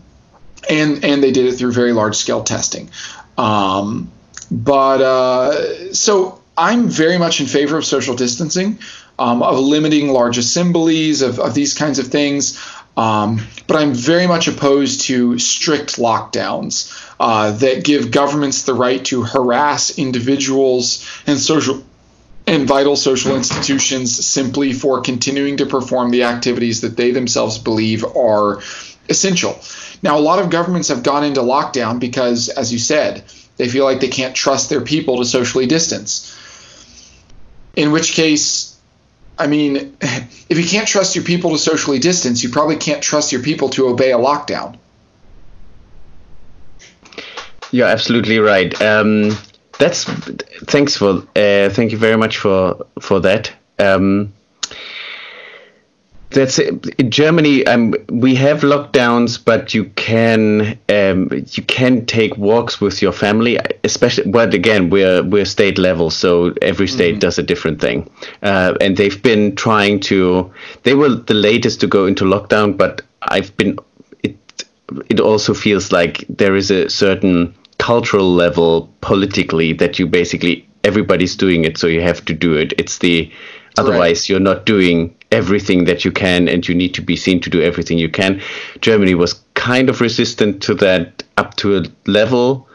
and 0.69 1.05
and 1.05 1.23
they 1.23 1.31
did 1.31 1.47
it 1.47 1.53
through 1.53 1.73
very 1.73 1.93
large 1.93 2.17
scale 2.17 2.43
testing. 2.43 2.91
Um, 3.39 4.11
but 4.51 5.01
uh, 5.01 5.95
so 5.95 6.42
I'm 6.63 6.89
very 6.89 7.19
much 7.19 7.41
in 7.41 7.47
favor 7.47 7.77
of 7.77 7.85
social 7.85 8.15
distancing 8.15 8.79
um, 9.19 9.43
of 9.43 9.59
limiting 9.59 10.09
large 10.09 10.39
assemblies, 10.39 11.23
of, 11.23 11.39
of 11.39 11.55
these 11.55 11.75
kinds 11.75 11.99
of 11.99 12.09
things. 12.09 12.59
Um, 12.97 13.41
but 13.67 13.77
I'm 13.77 13.95
very 13.95 14.27
much 14.27 14.49
opposed 14.49 15.03
to 15.03 15.39
strict 15.39 15.97
lockdowns 15.97 16.93
uh, 17.19 17.53
that 17.53 17.85
give 17.85 18.11
governments 18.11 18.63
the 18.63 18.75
right 18.75 19.03
to 19.07 19.23
harass 19.23 19.99
individuals 19.99 21.09
and 21.27 21.39
social 21.39 21.83
and 22.47 22.67
vital 22.67 22.97
social 22.97 23.37
institutions 23.37 24.25
simply 24.27 24.73
for 24.73 25.01
continuing 25.01 25.57
to 25.59 25.67
perform 25.67 26.11
the 26.11 26.25
activities 26.25 26.81
that 26.81 26.97
they 26.97 27.13
themselves 27.13 27.59
believe 27.59 28.05
are 28.17 28.61
essential. 29.09 29.59
Now, 30.03 30.19
a 30.19 30.21
lot 30.21 30.41
of 30.41 30.51
governments 30.51 30.89
have 30.89 31.05
gone 31.05 31.25
into 31.25 31.41
lockdown 31.41 32.01
because, 32.01 32.49
as 32.49 32.73
you 32.73 32.81
said, 32.81 33.25
they 33.57 33.69
feel 33.69 33.85
like 33.85 34.01
they 34.01 34.09
can't 34.09 34.35
trust 34.35 34.71
their 34.71 34.81
people 34.81 35.19
to 35.19 35.25
socially 35.25 35.67
distance. 35.67 36.37
In 37.75 37.93
which 37.93 38.13
case, 38.13 38.79
I 39.39 39.47
mean, 39.47 39.97
if 40.01 40.59
you 40.59 40.65
can't 40.65 40.87
trust 40.87 41.17
your 41.17 41.25
people 41.25 41.51
to 41.51 41.59
socially 41.59 41.99
distance, 41.99 42.43
you 42.43 42.51
probably 42.51 42.77
can't 42.77 43.03
trust 43.03 43.33
your 43.33 43.43
people 43.43 43.71
to 43.71 43.89
obey 43.89 44.13
a 44.13 44.19
lockdown. 44.19 44.79
You're 47.71 47.89
absolutely 47.89 48.39
right. 48.39 48.81
Um, 48.83 49.31
that's 49.79 50.05
thanks 50.05 50.97
for 50.97 51.27
uh, 51.35 51.71
thank 51.71 51.91
you 51.91 51.99
very 51.99 52.17
much 52.17 52.37
for 52.37 52.87
for 53.01 53.21
that. 53.21 53.51
Um, 53.79 54.35
that's 56.33 56.59
in 56.59 57.11
Germany. 57.11 57.67
Um, 57.67 57.95
we 58.09 58.35
have 58.37 58.61
lockdowns, 58.61 59.43
but 59.43 59.75
you 59.75 59.85
can 59.97 60.79
um, 60.89 61.29
you 61.33 61.63
can 61.63 62.07
take 62.07 62.37
walks 62.37 62.81
with 62.81 63.01
your 63.03 63.13
family. 63.13 63.59
Especially, 63.85 64.31
but 64.31 64.55
again, 64.55 64.91
we're 64.91 65.23
we're 65.23 65.45
state 65.45 65.79
level, 65.79 66.11
so 66.11 66.55
every 66.63 66.89
state 66.89 67.13
mm-hmm. 67.13 67.21
does 67.21 67.39
a 67.39 67.43
different 67.43 67.81
thing. 67.81 68.11
Uh, 68.43 68.75
and 68.81 68.97
they've 68.97 69.23
been 69.23 69.55
trying 69.57 70.01
to. 70.01 70.53
They 70.83 70.95
were 70.95 71.11
the 71.11 71.35
latest 71.35 71.81
to 71.81 71.87
go 71.87 72.07
into 72.07 72.25
lockdown, 72.25 72.77
but 72.77 73.03
I've 73.23 73.57
been 73.57 73.79
it 75.09 75.21
also 75.21 75.55
feels 75.55 75.93
like 75.93 76.25
there 76.29 76.57
is 76.57 76.71
a 76.71 76.89
certain 76.89 77.55
cultural 77.79 78.33
level 78.33 78.93
politically 79.01 79.73
that 79.73 79.99
you 79.99 80.07
basically 80.07 80.69
everybody's 80.85 81.37
doing 81.37 81.65
it, 81.65 81.79
so 81.79 81.87
you 81.87 82.01
have 82.01 82.25
to 82.25 82.35
do 82.35 82.55
it. 82.55 82.73
It's 82.79 82.99
the 82.99 83.31
otherwise 83.79 84.21
right. 84.21 84.29
you're 84.29 84.41
not 84.41 84.67
doing 84.67 85.17
everything 85.33 85.87
that 85.87 86.05
you 86.05 86.13
can, 86.13 86.49
and 86.49 86.67
you 86.69 86.75
need 86.75 86.95
to 86.95 87.03
be 87.03 87.17
seen 87.17 87.41
to 87.41 87.51
do 87.51 87.61
everything 87.63 87.99
you 87.99 88.09
can. 88.09 88.41
Germany 88.81 89.15
was 89.15 89.41
kind 89.55 89.89
of 89.89 90.01
resistant 90.01 90.63
to 90.65 90.75
that 90.75 91.25
up 91.37 91.57
to 91.57 91.79
a 91.79 91.85
level, 92.07 92.69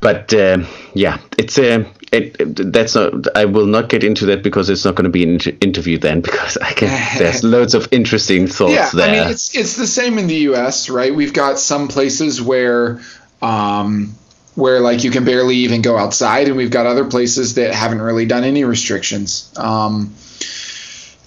but 0.00 0.32
uh, 0.34 0.58
yeah, 0.94 1.18
it's 1.38 1.58
a. 1.58 1.86
It, 2.12 2.38
it, 2.38 2.72
that's 2.72 2.94
not. 2.94 3.34
I 3.34 3.46
will 3.46 3.66
not 3.66 3.88
get 3.88 4.04
into 4.04 4.26
that 4.26 4.42
because 4.42 4.68
it's 4.68 4.84
not 4.84 4.96
going 4.96 5.04
to 5.04 5.10
be 5.10 5.22
an 5.22 5.30
inter- 5.30 5.56
interview 5.62 5.96
then. 5.96 6.20
Because 6.22 6.58
I 6.58 6.72
can. 6.72 7.18
there's 7.18 7.42
loads 7.54 7.74
of 7.74 7.88
interesting 7.90 8.46
thoughts 8.46 8.74
yeah, 8.74 8.90
there. 8.92 9.08
I 9.08 9.12
mean, 9.12 9.30
it's 9.30 9.56
it's 9.56 9.76
the 9.76 9.86
same 9.86 10.18
in 10.18 10.26
the 10.26 10.40
U.S. 10.50 10.90
Right? 10.90 11.14
We've 11.14 11.32
got 11.32 11.58
some 11.58 11.88
places 11.88 12.42
where 12.42 13.00
um, 13.40 14.14
where 14.54 14.80
like 14.80 15.04
you 15.04 15.10
can 15.10 15.24
barely 15.24 15.56
even 15.56 15.80
go 15.80 15.96
outside, 15.96 16.48
and 16.48 16.56
we've 16.56 16.70
got 16.70 16.86
other 16.86 17.06
places 17.06 17.54
that 17.54 17.72
haven't 17.72 18.02
really 18.02 18.26
done 18.26 18.44
any 18.44 18.64
restrictions. 18.64 19.52
Um, 19.56 20.14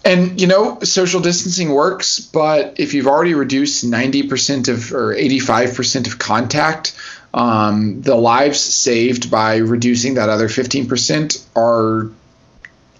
and 0.05 0.39
you 0.39 0.47
know, 0.47 0.79
social 0.81 1.19
distancing 1.19 1.71
works, 1.71 2.19
but 2.19 2.79
if 2.79 2.93
you've 2.93 3.07
already 3.07 3.33
reduced 3.33 3.83
90% 3.83 4.69
of 4.69 4.93
or 4.93 5.15
85% 5.15 6.07
of 6.07 6.19
contact, 6.19 6.95
um, 7.33 8.01
the 8.01 8.15
lives 8.15 8.59
saved 8.59 9.29
by 9.29 9.57
reducing 9.57 10.13
that 10.13 10.29
other 10.29 10.47
15% 10.47 11.45
are 11.55 12.11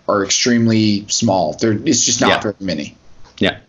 are 0.08 0.24
extremely 0.24 1.08
small. 1.08 1.54
There, 1.54 1.72
it's 1.72 2.06
just 2.06 2.22
not 2.22 2.30
yeah. 2.30 2.42
very 2.42 2.56
many. 2.60 2.98
Yeah. 3.40 3.60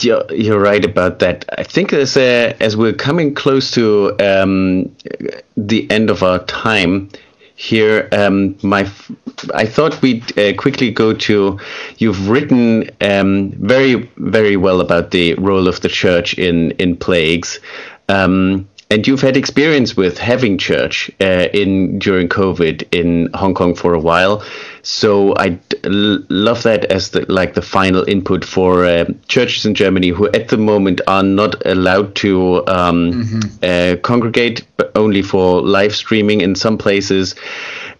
You're, 0.00 0.24
you're 0.32 0.58
right 0.58 0.82
about 0.82 1.18
that. 1.18 1.44
I 1.58 1.62
think 1.62 1.92
as, 1.92 2.16
uh, 2.16 2.56
as 2.58 2.74
we're 2.74 2.94
coming 2.94 3.34
close 3.34 3.70
to 3.72 4.16
um, 4.18 4.96
the 5.56 5.90
end 5.90 6.08
of 6.08 6.22
our 6.22 6.38
time 6.44 7.10
here, 7.54 8.08
um, 8.12 8.56
my 8.62 8.90
I 9.54 9.66
thought 9.66 10.00
we'd 10.02 10.38
uh, 10.38 10.54
quickly 10.54 10.90
go 10.90 11.12
to. 11.12 11.58
You've 11.98 12.28
written 12.28 12.90
um, 13.00 13.50
very 13.52 14.10
very 14.16 14.56
well 14.56 14.80
about 14.80 15.10
the 15.10 15.34
role 15.34 15.68
of 15.68 15.80
the 15.80 15.88
church 15.88 16.34
in 16.34 16.72
in 16.72 16.96
plagues. 16.96 17.60
Um, 18.08 18.68
and 18.92 19.06
you've 19.06 19.22
had 19.22 19.38
experience 19.38 19.96
with 19.96 20.18
having 20.18 20.58
church 20.58 21.10
uh, 21.18 21.48
in 21.54 21.98
during 21.98 22.28
COVID 22.28 22.86
in 22.92 23.30
Hong 23.32 23.54
Kong 23.54 23.74
for 23.74 23.94
a 23.94 23.98
while, 23.98 24.44
so 24.82 25.34
I 25.36 25.58
love 25.84 26.62
that 26.64 26.84
as 26.86 27.10
the 27.10 27.24
like 27.32 27.54
the 27.54 27.62
final 27.62 28.06
input 28.06 28.44
for 28.44 28.84
uh, 28.84 29.06
churches 29.28 29.64
in 29.64 29.74
Germany 29.74 30.08
who 30.08 30.26
at 30.32 30.48
the 30.48 30.58
moment 30.58 31.00
are 31.06 31.22
not 31.22 31.54
allowed 31.64 32.14
to 32.16 32.66
um, 32.68 33.12
mm-hmm. 33.12 33.40
uh, 33.62 33.96
congregate, 34.02 34.66
but 34.76 34.92
only 34.94 35.22
for 35.22 35.62
live 35.62 35.94
streaming 35.94 36.42
in 36.42 36.54
some 36.54 36.76
places. 36.76 37.34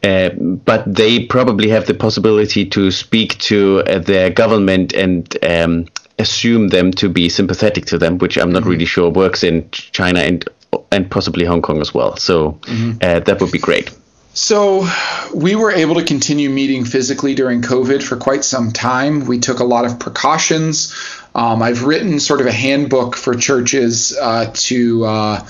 Uh, 0.02 0.28
but 0.30 0.82
they 0.94 1.24
probably 1.24 1.70
have 1.70 1.86
the 1.86 1.94
possibility 1.94 2.66
to 2.66 2.90
speak 2.90 3.38
to 3.38 3.82
uh, 3.86 3.98
their 4.00 4.28
government 4.28 4.92
and 4.92 5.38
um, 5.42 5.86
assume 6.18 6.68
them 6.68 6.90
to 6.90 7.08
be 7.08 7.30
sympathetic 7.30 7.86
to 7.86 7.96
them, 7.96 8.18
which 8.18 8.36
I'm 8.36 8.52
not 8.52 8.62
mm-hmm. 8.62 8.70
really 8.70 8.84
sure 8.84 9.08
works 9.08 9.42
in 9.42 9.70
China 9.70 10.20
and 10.20 10.44
and 10.90 11.10
possibly 11.10 11.44
Hong 11.44 11.62
Kong 11.62 11.80
as 11.80 11.92
well. 11.94 12.16
So 12.16 12.52
mm-hmm. 12.52 12.98
uh, 13.00 13.20
that 13.20 13.40
would 13.40 13.52
be 13.52 13.58
great. 13.58 13.90
So, 14.34 14.88
we 15.34 15.56
were 15.56 15.70
able 15.70 15.96
to 15.96 16.04
continue 16.04 16.48
meeting 16.48 16.86
physically 16.86 17.34
during 17.34 17.60
COVID 17.60 18.02
for 18.02 18.16
quite 18.16 18.44
some 18.44 18.72
time. 18.72 19.26
We 19.26 19.40
took 19.40 19.60
a 19.60 19.64
lot 19.64 19.84
of 19.84 19.98
precautions. 19.98 20.94
Um, 21.34 21.62
I've 21.62 21.84
written 21.84 22.18
sort 22.18 22.40
of 22.40 22.46
a 22.46 22.52
handbook 22.52 23.14
for 23.14 23.34
churches 23.34 24.16
uh, 24.18 24.50
to 24.54 25.04
uh, 25.04 25.46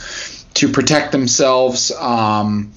to 0.55 0.69
protect 0.69 1.13
themselves. 1.13 1.93
Um, 1.93 2.73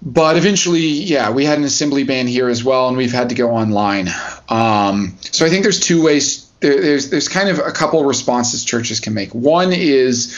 but 0.00 0.38
eventually, 0.38 0.86
yeah, 0.86 1.30
we 1.30 1.44
had 1.44 1.58
an 1.58 1.64
assembly 1.64 2.04
ban 2.04 2.26
here 2.26 2.48
as 2.48 2.64
well, 2.64 2.88
and 2.88 2.96
we've 2.96 3.12
had 3.12 3.28
to 3.28 3.34
go 3.34 3.50
online. 3.50 4.08
Um, 4.48 5.18
so 5.20 5.44
I 5.44 5.50
think 5.50 5.64
there's 5.64 5.80
two 5.80 6.02
ways. 6.02 6.50
There, 6.60 6.80
there's 6.80 7.10
there's 7.10 7.28
kind 7.28 7.50
of 7.50 7.58
a 7.58 7.72
couple 7.72 8.02
responses 8.04 8.64
churches 8.64 9.00
can 9.00 9.12
make. 9.12 9.34
One 9.34 9.74
is 9.74 10.34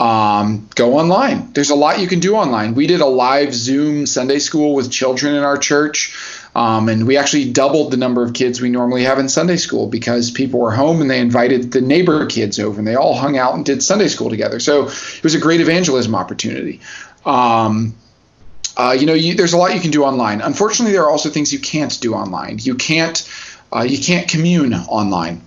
um, 0.00 0.66
go 0.74 0.98
online. 0.98 1.52
There's 1.52 1.68
a 1.68 1.74
lot 1.74 2.00
you 2.00 2.08
can 2.08 2.20
do 2.20 2.34
online. 2.34 2.74
We 2.74 2.86
did 2.86 3.02
a 3.02 3.06
live 3.06 3.54
Zoom 3.54 4.06
Sunday 4.06 4.38
school 4.38 4.74
with 4.74 4.90
children 4.90 5.34
in 5.34 5.42
our 5.44 5.58
church, 5.58 6.16
um, 6.54 6.88
and 6.88 7.06
we 7.06 7.18
actually 7.18 7.52
doubled 7.52 7.92
the 7.92 7.98
number 7.98 8.22
of 8.22 8.32
kids 8.32 8.62
we 8.62 8.70
normally 8.70 9.04
have 9.04 9.18
in 9.18 9.28
Sunday 9.28 9.58
school 9.58 9.86
because 9.88 10.30
people 10.30 10.58
were 10.58 10.70
home 10.70 11.02
and 11.02 11.10
they 11.10 11.20
invited 11.20 11.70
the 11.70 11.82
neighbor 11.82 12.24
kids 12.24 12.58
over 12.58 12.78
and 12.78 12.88
they 12.88 12.94
all 12.94 13.14
hung 13.14 13.36
out 13.36 13.54
and 13.54 13.66
did 13.66 13.82
Sunday 13.82 14.08
school 14.08 14.30
together. 14.30 14.58
So 14.58 14.86
it 14.86 15.22
was 15.22 15.34
a 15.34 15.38
great 15.38 15.60
evangelism 15.60 16.14
opportunity. 16.14 16.80
Um, 17.26 17.94
uh, 18.78 18.96
you 18.98 19.04
know, 19.04 19.12
you, 19.12 19.34
there's 19.34 19.52
a 19.52 19.58
lot 19.58 19.74
you 19.74 19.80
can 19.80 19.90
do 19.90 20.04
online. 20.04 20.40
Unfortunately, 20.40 20.92
there 20.94 21.04
are 21.04 21.10
also 21.10 21.28
things 21.28 21.52
you 21.52 21.58
can't 21.58 22.00
do 22.00 22.14
online. 22.14 22.56
You 22.58 22.74
can't 22.74 23.30
uh, 23.70 23.82
you 23.82 23.98
can't 23.98 24.28
commune 24.28 24.72
online 24.72 25.42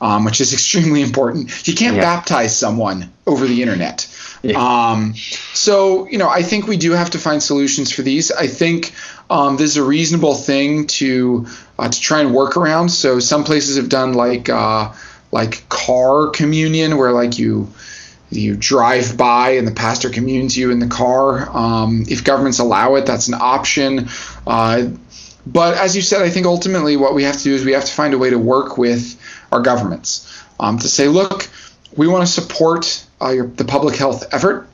um, 0.00 0.24
which 0.24 0.40
is 0.40 0.52
extremely 0.52 1.02
important. 1.02 1.66
You 1.66 1.74
can't 1.74 1.96
yeah. 1.96 2.02
baptize 2.02 2.56
someone 2.56 3.12
over 3.26 3.46
the 3.46 3.62
internet. 3.62 4.06
Yeah. 4.42 4.58
Um, 4.58 5.14
so, 5.52 6.08
you 6.08 6.18
know, 6.18 6.28
I 6.28 6.42
think 6.42 6.66
we 6.66 6.76
do 6.76 6.92
have 6.92 7.10
to 7.10 7.18
find 7.18 7.42
solutions 7.42 7.92
for 7.92 8.02
these. 8.02 8.32
I 8.32 8.46
think 8.46 8.92
um, 9.28 9.56
this 9.56 9.70
is 9.72 9.76
a 9.76 9.84
reasonable 9.84 10.34
thing 10.34 10.86
to 10.88 11.46
uh, 11.78 11.88
to 11.88 12.00
try 12.00 12.20
and 12.20 12.34
work 12.34 12.56
around. 12.56 12.88
So, 12.88 13.20
some 13.20 13.44
places 13.44 13.76
have 13.76 13.88
done 13.88 14.14
like 14.14 14.48
uh, 14.48 14.92
like 15.30 15.68
car 15.68 16.28
communion, 16.30 16.96
where 16.96 17.12
like 17.12 17.38
you 17.38 17.68
you 18.30 18.56
drive 18.56 19.16
by 19.16 19.50
and 19.50 19.66
the 19.66 19.72
pastor 19.72 20.08
communes 20.08 20.56
you 20.56 20.70
in 20.70 20.78
the 20.78 20.86
car. 20.86 21.50
Um, 21.50 22.04
if 22.08 22.24
governments 22.24 22.60
allow 22.60 22.94
it, 22.94 23.04
that's 23.04 23.28
an 23.28 23.34
option. 23.34 24.08
Uh, 24.46 24.88
but 25.46 25.76
as 25.76 25.96
you 25.96 26.02
said, 26.02 26.22
I 26.22 26.30
think 26.30 26.46
ultimately 26.46 26.96
what 26.96 27.14
we 27.14 27.24
have 27.24 27.36
to 27.36 27.42
do 27.42 27.54
is 27.54 27.64
we 27.64 27.72
have 27.72 27.84
to 27.84 27.92
find 27.92 28.14
a 28.14 28.18
way 28.18 28.30
to 28.30 28.38
work 28.38 28.78
with 28.78 29.19
our 29.52 29.60
governments 29.60 30.44
um, 30.58 30.78
to 30.78 30.88
say, 30.88 31.08
look, 31.08 31.48
we 31.96 32.06
want 32.06 32.26
to 32.26 32.32
support 32.32 33.04
uh, 33.20 33.30
your, 33.30 33.46
the 33.46 33.64
public 33.64 33.96
health 33.96 34.32
effort. 34.32 34.68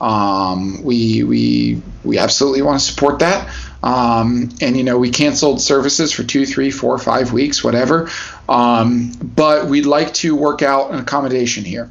Um, 0.00 0.82
we 0.82 1.24
we 1.24 1.82
we 2.04 2.18
absolutely 2.18 2.62
want 2.62 2.80
to 2.80 2.84
support 2.84 3.20
that. 3.20 3.52
Um, 3.82 4.50
and 4.60 4.76
you 4.76 4.84
know, 4.84 4.98
we 4.98 5.10
canceled 5.10 5.60
services 5.60 6.12
for 6.12 6.22
two, 6.22 6.44
three, 6.44 6.70
four, 6.70 6.98
five 6.98 7.32
weeks, 7.32 7.64
whatever. 7.64 8.10
Um, 8.48 9.12
but 9.22 9.66
we'd 9.66 9.86
like 9.86 10.12
to 10.14 10.34
work 10.36 10.62
out 10.62 10.90
an 10.90 10.98
accommodation 10.98 11.64
here 11.64 11.90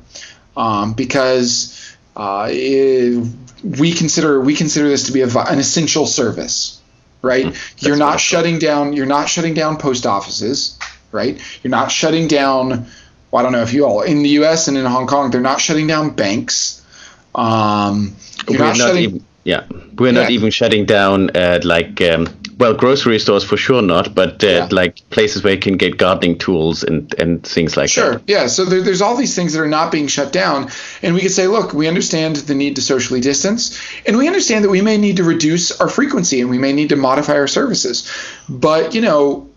um, 0.55 0.93
because 0.93 1.95
uh, 2.15 2.47
it, 2.51 3.27
we 3.63 3.93
consider 3.93 4.39
we 4.39 4.55
consider 4.55 4.87
this 4.87 5.07
to 5.07 5.11
be 5.11 5.21
a, 5.21 5.27
an 5.27 5.57
essential 5.57 6.05
service, 6.05 6.79
right? 7.23 7.45
Mm-hmm. 7.45 7.85
You're 7.85 7.97
not 7.97 8.19
shutting 8.19 8.59
down. 8.59 8.93
You're 8.93 9.05
not 9.07 9.29
shutting 9.29 9.55
down 9.55 9.77
post 9.77 10.05
offices 10.05 10.77
right? 11.15 11.41
You're 11.63 11.71
not 11.71 11.91
shutting 11.91 12.27
down. 12.27 12.87
Well, 13.31 13.39
I 13.39 13.43
don't 13.43 13.53
know 13.53 13.63
if 13.63 13.73
you 13.73 13.85
all 13.85 14.01
in 14.01 14.21
the 14.21 14.29
U.S. 14.41 14.67
and 14.67 14.77
in 14.77 14.85
Hong 14.85 15.07
Kong, 15.07 15.31
they're 15.31 15.41
not 15.41 15.59
shutting 15.59 15.87
down 15.87 16.11
banks. 16.11 16.85
Um, 17.33 18.15
you're 18.47 18.59
not, 18.59 18.67
not 18.67 18.77
shutting. 18.77 19.03
Even, 19.03 19.25
yeah, 19.43 19.65
we're 19.97 20.07
yeah. 20.07 20.21
not 20.21 20.31
even 20.31 20.51
shutting 20.51 20.85
down 20.85 21.35
uh, 21.35 21.59
like 21.63 22.01
um, 22.01 22.27
well, 22.57 22.73
grocery 22.73 23.19
stores 23.19 23.43
for 23.43 23.57
sure 23.57 23.81
not, 23.81 24.15
but 24.15 24.43
uh, 24.43 24.47
yeah. 24.47 24.67
like 24.71 25.07
places 25.09 25.43
where 25.43 25.53
you 25.53 25.59
can 25.59 25.77
get 25.77 25.97
gardening 25.97 26.37
tools 26.37 26.83
and, 26.83 27.13
and 27.19 27.45
things 27.45 27.75
like 27.75 27.89
sure. 27.89 28.11
that. 28.11 28.11
Sure, 28.19 28.21
yeah. 28.27 28.47
So 28.47 28.65
there, 28.65 28.81
there's 28.81 29.01
all 29.01 29.15
these 29.15 29.35
things 29.35 29.53
that 29.53 29.61
are 29.61 29.67
not 29.67 29.91
being 29.91 30.07
shut 30.07 30.31
down, 30.31 30.69
and 31.01 31.13
we 31.13 31.21
could 31.21 31.31
say, 31.31 31.47
look, 31.47 31.73
we 31.73 31.87
understand 31.87 32.37
the 32.37 32.55
need 32.55 32.77
to 32.77 32.81
socially 32.81 33.19
distance, 33.19 33.79
and 34.05 34.17
we 34.17 34.27
understand 34.27 34.63
that 34.63 34.69
we 34.69 34.81
may 34.81 34.97
need 34.97 35.17
to 35.17 35.23
reduce 35.23 35.79
our 35.79 35.89
frequency, 35.89 36.41
and 36.41 36.49
we 36.49 36.57
may 36.57 36.71
need 36.71 36.89
to 36.89 36.95
modify 36.95 37.33
our 37.33 37.47
services, 37.47 38.09
but 38.47 38.95
you 38.95 39.01
know, 39.01 39.49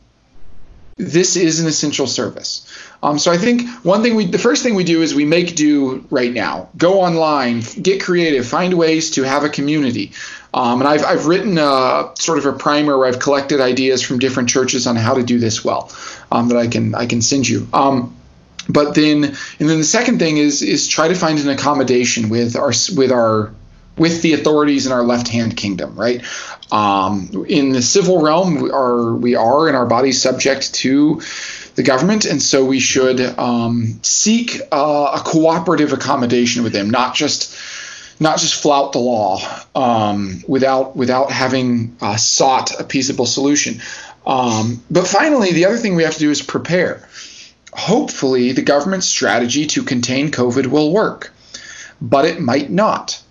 this 0.98 1.36
is 1.36 1.60
an 1.60 1.66
essential 1.66 2.06
service. 2.06 2.66
Um, 3.02 3.18
so 3.18 3.30
I 3.30 3.38
think 3.38 3.68
one 3.84 4.02
thing 4.02 4.16
we, 4.16 4.26
the 4.26 4.38
first 4.38 4.64
thing 4.64 4.74
we 4.74 4.84
do 4.84 5.00
is 5.00 5.14
we 5.14 5.24
make 5.24 5.54
do 5.54 6.04
right 6.10 6.32
now. 6.32 6.68
Go 6.76 7.00
online, 7.00 7.62
get 7.80 8.02
creative, 8.02 8.46
find 8.46 8.74
ways 8.74 9.12
to 9.12 9.22
have 9.22 9.44
a 9.44 9.48
community. 9.48 10.12
Um, 10.52 10.80
and 10.80 10.88
I've, 10.88 11.04
I've 11.04 11.26
written 11.26 11.56
a, 11.58 12.10
sort 12.18 12.38
of 12.38 12.46
a 12.46 12.52
primer 12.52 12.98
where 12.98 13.06
I've 13.06 13.20
collected 13.20 13.60
ideas 13.60 14.02
from 14.02 14.18
different 14.18 14.48
churches 14.48 14.86
on 14.88 14.96
how 14.96 15.14
to 15.14 15.22
do 15.22 15.38
this 15.38 15.64
well 15.64 15.92
um, 16.32 16.48
that 16.48 16.56
I 16.56 16.66
can 16.66 16.94
I 16.94 17.06
can 17.06 17.22
send 17.22 17.48
you. 17.48 17.68
Um, 17.72 18.16
but 18.68 18.94
then 18.94 19.24
and 19.24 19.68
then 19.68 19.78
the 19.78 19.84
second 19.84 20.18
thing 20.18 20.36
is 20.36 20.62
is 20.62 20.88
try 20.88 21.08
to 21.08 21.14
find 21.14 21.38
an 21.38 21.48
accommodation 21.48 22.28
with 22.28 22.56
our 22.56 22.72
with 22.96 23.12
our 23.12 23.52
with 23.98 24.22
the 24.22 24.34
authorities 24.34 24.86
in 24.86 24.92
our 24.92 25.02
left 25.02 25.28
hand 25.28 25.56
kingdom, 25.56 25.94
right? 25.96 26.22
Um, 26.70 27.46
in 27.48 27.70
the 27.70 27.82
civil 27.82 28.20
realm, 28.20 28.60
we 28.60 28.70
are, 28.70 29.14
we 29.14 29.34
are 29.36 29.68
in 29.68 29.74
our 29.74 29.86
bodies 29.86 30.20
subject 30.20 30.74
to 30.74 31.20
the 31.74 31.82
government, 31.82 32.24
and 32.24 32.42
so 32.42 32.64
we 32.64 32.80
should 32.80 33.20
um, 33.38 34.00
seek 34.02 34.60
uh, 34.72 35.18
a 35.18 35.20
cooperative 35.24 35.92
accommodation 35.92 36.62
with 36.64 36.72
them, 36.72 36.90
not 36.90 37.14
just 37.14 37.56
not 38.20 38.38
just 38.38 38.60
flout 38.60 38.92
the 38.92 38.98
law 38.98 39.38
um, 39.76 40.42
without 40.48 40.96
without 40.96 41.30
having 41.30 41.96
uh, 42.00 42.16
sought 42.16 42.80
a 42.80 42.84
peaceable 42.84 43.26
solution. 43.26 43.80
Um, 44.26 44.82
but 44.90 45.06
finally, 45.06 45.52
the 45.52 45.66
other 45.66 45.76
thing 45.76 45.94
we 45.94 46.02
have 46.02 46.14
to 46.14 46.18
do 46.18 46.30
is 46.30 46.42
prepare. 46.42 47.08
hopefully 47.72 48.52
the 48.52 48.62
government's 48.62 49.06
strategy 49.06 49.66
to 49.66 49.82
contain 49.84 50.30
COVID 50.30 50.66
will 50.66 50.92
work, 50.92 51.32
but 52.00 52.24
it 52.24 52.40
might 52.40 52.70
not. 52.70 53.22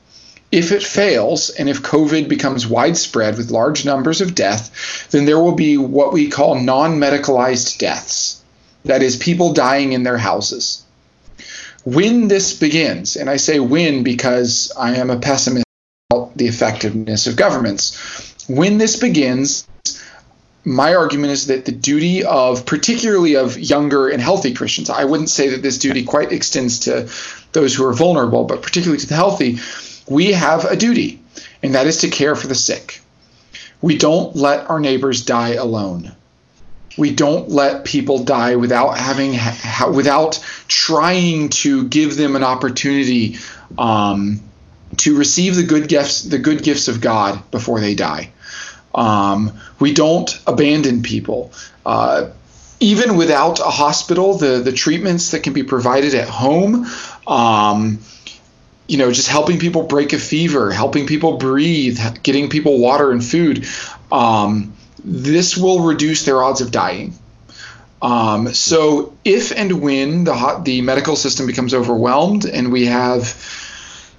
If 0.51 0.71
it 0.71 0.83
fails 0.83 1.49
and 1.49 1.67
if 1.67 1.81
COVID 1.81 2.29
becomes 2.29 2.65
widespread 2.65 3.37
with 3.37 3.51
large 3.51 3.83
numbers 3.83 4.21
of 4.21 4.35
death, 4.35 5.09
then 5.11 5.25
there 5.25 5.39
will 5.39 5.55
be 5.55 5.77
what 5.77 6.13
we 6.13 6.29
call 6.29 6.55
non 6.55 6.99
medicalized 6.99 7.79
deaths. 7.79 8.41
That 8.85 9.03
is, 9.03 9.17
people 9.17 9.51
dying 9.53 9.91
in 9.91 10.03
their 10.03 10.17
houses. 10.17 10.83
When 11.83 12.27
this 12.27 12.53
begins, 12.53 13.15
and 13.17 13.29
I 13.29 13.37
say 13.37 13.59
when 13.59 14.03
because 14.03 14.71
I 14.77 14.95
am 14.95 15.09
a 15.09 15.19
pessimist 15.19 15.65
about 16.09 16.37
the 16.37 16.47
effectiveness 16.47 17.27
of 17.27 17.35
governments, 17.35 17.97
when 18.47 18.77
this 18.77 18.97
begins, 18.97 19.67
my 20.63 20.95
argument 20.95 21.31
is 21.31 21.47
that 21.47 21.65
the 21.65 21.71
duty 21.71 22.25
of 22.25 22.65
particularly 22.65 23.35
of 23.35 23.57
younger 23.57 24.09
and 24.09 24.21
healthy 24.21 24.53
Christians, 24.53 24.89
I 24.89 25.05
wouldn't 25.05 25.29
say 25.29 25.49
that 25.49 25.61
this 25.61 25.77
duty 25.77 26.03
quite 26.03 26.31
extends 26.31 26.79
to 26.79 27.09
those 27.53 27.73
who 27.73 27.85
are 27.85 27.93
vulnerable, 27.93 28.43
but 28.43 28.61
particularly 28.61 28.99
to 28.99 29.07
the 29.07 29.15
healthy, 29.15 29.59
we 30.07 30.33
have 30.33 30.65
a 30.65 30.75
duty, 30.75 31.19
and 31.61 31.75
that 31.75 31.87
is 31.87 31.97
to 31.97 32.09
care 32.09 32.35
for 32.35 32.47
the 32.47 32.55
sick. 32.55 33.01
We 33.81 33.97
don't 33.97 34.35
let 34.35 34.69
our 34.69 34.79
neighbors 34.79 35.23
die 35.23 35.53
alone. 35.53 36.15
We 36.97 37.13
don't 37.13 37.49
let 37.49 37.85
people 37.85 38.23
die 38.23 38.55
without 38.55 38.97
having 38.97 39.37
without 39.93 40.43
trying 40.67 41.49
to 41.49 41.87
give 41.87 42.17
them 42.17 42.35
an 42.35 42.43
opportunity 42.43 43.37
um, 43.77 44.41
to 44.97 45.15
receive 45.15 45.55
the 45.55 45.63
good 45.63 45.87
gifts 45.87 46.23
the 46.23 46.39
good 46.39 46.63
gifts 46.63 46.87
of 46.87 47.01
God 47.01 47.51
before 47.51 47.79
they 47.79 47.93
die. 47.93 48.31
Um, 48.95 49.59
we 49.79 49.93
don't 49.93 50.39
abandon 50.47 51.03
people. 51.03 51.51
Uh, 51.85 52.31
even 52.79 53.15
without 53.15 53.59
a 53.59 53.63
hospital, 53.63 54.37
the 54.37 54.59
the 54.59 54.71
treatments 54.71 55.31
that 55.31 55.43
can 55.43 55.53
be 55.53 55.63
provided 55.63 56.15
at 56.15 56.27
home. 56.27 56.87
Um, 57.27 57.99
you 58.87 58.97
know, 58.97 59.11
just 59.11 59.27
helping 59.27 59.59
people 59.59 59.83
break 59.83 60.13
a 60.13 60.19
fever, 60.19 60.71
helping 60.71 61.07
people 61.07 61.37
breathe, 61.37 61.99
getting 62.23 62.49
people 62.49 62.79
water 62.79 63.11
and 63.11 63.23
food. 63.23 63.67
Um, 64.11 64.73
this 65.03 65.57
will 65.57 65.81
reduce 65.81 66.25
their 66.25 66.41
odds 66.41 66.61
of 66.61 66.71
dying. 66.71 67.13
Um, 68.01 68.53
so, 68.53 69.13
if 69.25 69.51
and 69.51 69.81
when 69.81 70.23
the 70.23 70.61
the 70.63 70.81
medical 70.81 71.15
system 71.15 71.47
becomes 71.47 71.73
overwhelmed 71.73 72.45
and 72.45 72.71
we 72.71 72.85
have 72.85 73.35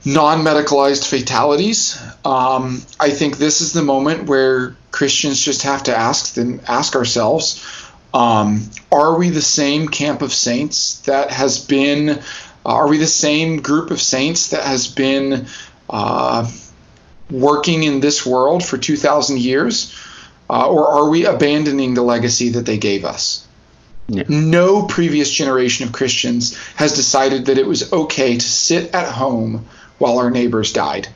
non-medicalized 0.04 1.08
fatalities, 1.08 2.00
um, 2.24 2.82
I 2.98 3.10
think 3.10 3.38
this 3.38 3.60
is 3.60 3.72
the 3.72 3.82
moment 3.82 4.28
where 4.28 4.76
Christians 4.90 5.40
just 5.40 5.62
have 5.62 5.84
to 5.84 5.96
ask 5.96 6.34
them 6.34 6.60
ask 6.66 6.96
ourselves: 6.96 7.64
um, 8.12 8.68
Are 8.90 9.16
we 9.16 9.30
the 9.30 9.42
same 9.42 9.88
camp 9.88 10.22
of 10.22 10.32
saints 10.32 11.00
that 11.00 11.30
has 11.30 11.64
been 11.64 12.20
are 12.74 12.88
we 12.88 12.98
the 12.98 13.06
same 13.06 13.62
group 13.62 13.90
of 13.90 14.00
saints 14.00 14.48
that 14.48 14.62
has 14.62 14.88
been 14.88 15.46
uh, 15.88 16.50
working 17.30 17.82
in 17.82 18.00
this 18.00 18.26
world 18.26 18.64
for 18.64 18.76
2,000 18.76 19.38
years? 19.38 19.94
Uh, 20.50 20.68
or 20.68 20.86
are 20.88 21.08
we 21.08 21.26
abandoning 21.26 21.94
the 21.94 22.02
legacy 22.02 22.50
that 22.50 22.66
they 22.66 22.78
gave 22.78 23.04
us? 23.04 23.46
Yeah. 24.08 24.24
No 24.28 24.86
previous 24.86 25.30
generation 25.30 25.86
of 25.86 25.92
Christians 25.92 26.56
has 26.76 26.94
decided 26.94 27.46
that 27.46 27.58
it 27.58 27.66
was 27.66 27.92
okay 27.92 28.34
to 28.36 28.44
sit 28.46 28.94
at 28.94 29.12
home 29.12 29.66
while 29.98 30.18
our 30.18 30.30
neighbors 30.30 30.72
died. 30.72 31.08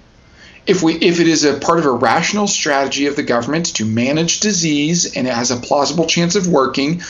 If 0.67 0.83
we 0.83 0.95
if 0.95 1.19
it 1.19 1.27
is 1.27 1.45
a 1.45 1.55
part 1.55 1.79
of 1.79 1.87
a 1.87 1.91
rational 1.91 2.47
strategy 2.47 3.07
of 3.07 3.17
the 3.17 3.23
government 3.23 3.75
to 3.77 3.85
manage 3.85 4.41
disease 4.41 5.17
and 5.17 5.27
it 5.27 5.35
has 5.35 5.51
a 5.51 5.57
plausible 5.57 6.07
chance 6.07 6.37
of 6.37 6.47
working, 6.47 7.03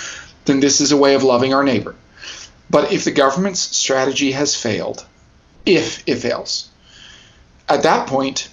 then 0.44 0.60
this 0.60 0.80
is 0.80 0.92
a 0.92 0.96
way 0.96 1.14
of 1.14 1.24
loving 1.24 1.52
our 1.52 1.64
neighbor. 1.64 1.94
But 2.72 2.90
if 2.90 3.04
the 3.04 3.10
government's 3.10 3.60
strategy 3.60 4.32
has 4.32 4.56
failed, 4.56 5.04
if 5.66 6.02
it 6.08 6.16
fails, 6.16 6.70
at 7.68 7.82
that 7.82 8.08
point, 8.08 8.48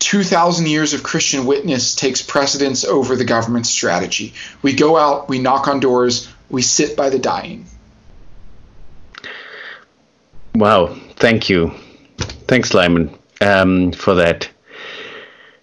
2,000 0.00 0.66
years 0.66 0.92
of 0.92 1.04
Christian 1.04 1.46
witness 1.46 1.94
takes 1.94 2.20
precedence 2.20 2.84
over 2.84 3.14
the 3.14 3.24
government's 3.24 3.70
strategy. 3.70 4.34
We 4.60 4.72
go 4.72 4.96
out, 4.96 5.28
we 5.28 5.38
knock 5.38 5.68
on 5.68 5.78
doors, 5.78 6.28
we 6.48 6.62
sit 6.62 6.96
by 6.96 7.10
the 7.10 7.18
dying. 7.20 7.66
Wow, 10.56 10.98
thank 11.14 11.48
you. 11.48 11.72
Thanks, 12.48 12.74
Lyman, 12.74 13.16
um, 13.40 13.92
for 13.92 14.16
that. 14.16 14.50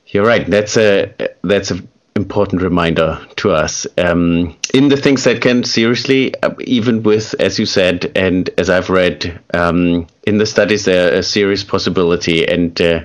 You're 0.06 0.26
right. 0.26 0.50
That's 0.50 0.78
a 0.78 1.14
that's 1.44 1.72
a 1.72 1.84
important 2.18 2.62
reminder 2.62 3.26
to 3.38 3.52
us 3.52 3.88
um, 3.98 4.58
in 4.74 4.90
the 4.90 4.98
things 4.98 5.24
that 5.24 5.42
can 5.42 5.64
seriously, 5.64 6.34
uh, 6.44 6.54
even 6.60 7.04
with, 7.04 7.34
as 7.40 7.58
you 7.58 7.66
said, 7.66 8.12
and 8.16 8.50
as 8.58 8.70
I've 8.70 8.90
read 8.90 9.40
um, 9.54 10.08
in 10.26 10.38
the 10.38 10.46
studies, 10.46 10.84
there 10.84 11.14
a 11.14 11.24
serious 11.24 11.64
possibility, 11.64 12.46
and 12.46 12.80
uh, 12.82 13.02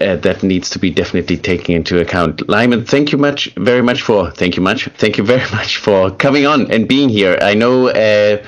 uh, 0.00 0.16
that 0.16 0.42
needs 0.42 0.70
to 0.70 0.78
be 0.78 0.90
definitely 0.90 1.36
taken 1.36 1.74
into 1.76 2.00
account. 2.00 2.48
Lyman, 2.48 2.84
thank 2.84 3.12
you 3.12 3.18
much, 3.18 3.52
very 3.56 3.82
much 3.82 4.02
for 4.02 4.30
thank 4.32 4.56
you 4.56 4.62
much, 4.62 4.88
thank 4.96 5.18
you 5.18 5.24
very 5.24 5.48
much 5.58 5.76
for 5.76 6.10
coming 6.10 6.46
on 6.46 6.70
and 6.72 6.88
being 6.88 7.08
here. 7.08 7.38
I 7.40 7.54
know. 7.54 7.88
Uh, 7.88 8.44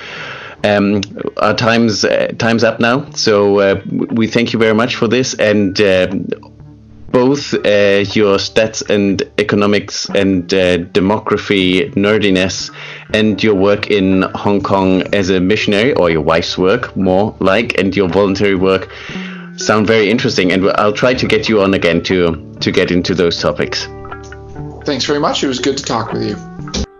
um, 0.64 1.02
our 1.36 1.54
time's 1.54 2.06
uh, 2.06 2.28
time's 2.38 2.64
up 2.64 2.80
now, 2.80 3.10
so 3.10 3.58
uh, 3.60 3.82
we 3.90 4.26
thank 4.26 4.54
you 4.54 4.58
very 4.58 4.72
much 4.72 4.96
for 4.96 5.06
this, 5.06 5.34
and 5.34 5.78
both 7.14 7.54
uh, 7.54 8.02
your 8.18 8.38
stats 8.38 8.82
and 8.90 9.22
economics 9.38 10.08
and 10.10 10.52
uh, 10.52 10.78
demography 10.78 11.88
nerdiness 11.94 12.72
and 13.14 13.40
your 13.40 13.54
work 13.54 13.86
in 13.86 14.22
Hong 14.34 14.60
Kong 14.60 15.02
as 15.14 15.30
a 15.30 15.38
missionary, 15.38 15.94
or 15.94 16.10
your 16.10 16.22
wife's 16.22 16.58
work, 16.58 16.96
more 16.96 17.34
like, 17.38 17.78
and 17.78 17.94
your 17.94 18.08
voluntary 18.08 18.56
work 18.56 18.90
sound 19.56 19.86
very 19.86 20.10
interesting. 20.10 20.50
And 20.50 20.68
I'll 20.72 20.92
try 20.92 21.14
to 21.14 21.26
get 21.26 21.48
you 21.48 21.62
on 21.62 21.72
again 21.72 22.02
to 22.02 22.52
to 22.60 22.72
get 22.72 22.90
into 22.90 23.14
those 23.14 23.40
topics. 23.40 23.86
Thanks 24.84 25.04
very 25.04 25.20
much. 25.20 25.44
It 25.44 25.48
was 25.48 25.60
good 25.60 25.78
to 25.78 25.84
talk 25.84 26.12
with 26.12 26.24
you. 26.24 26.93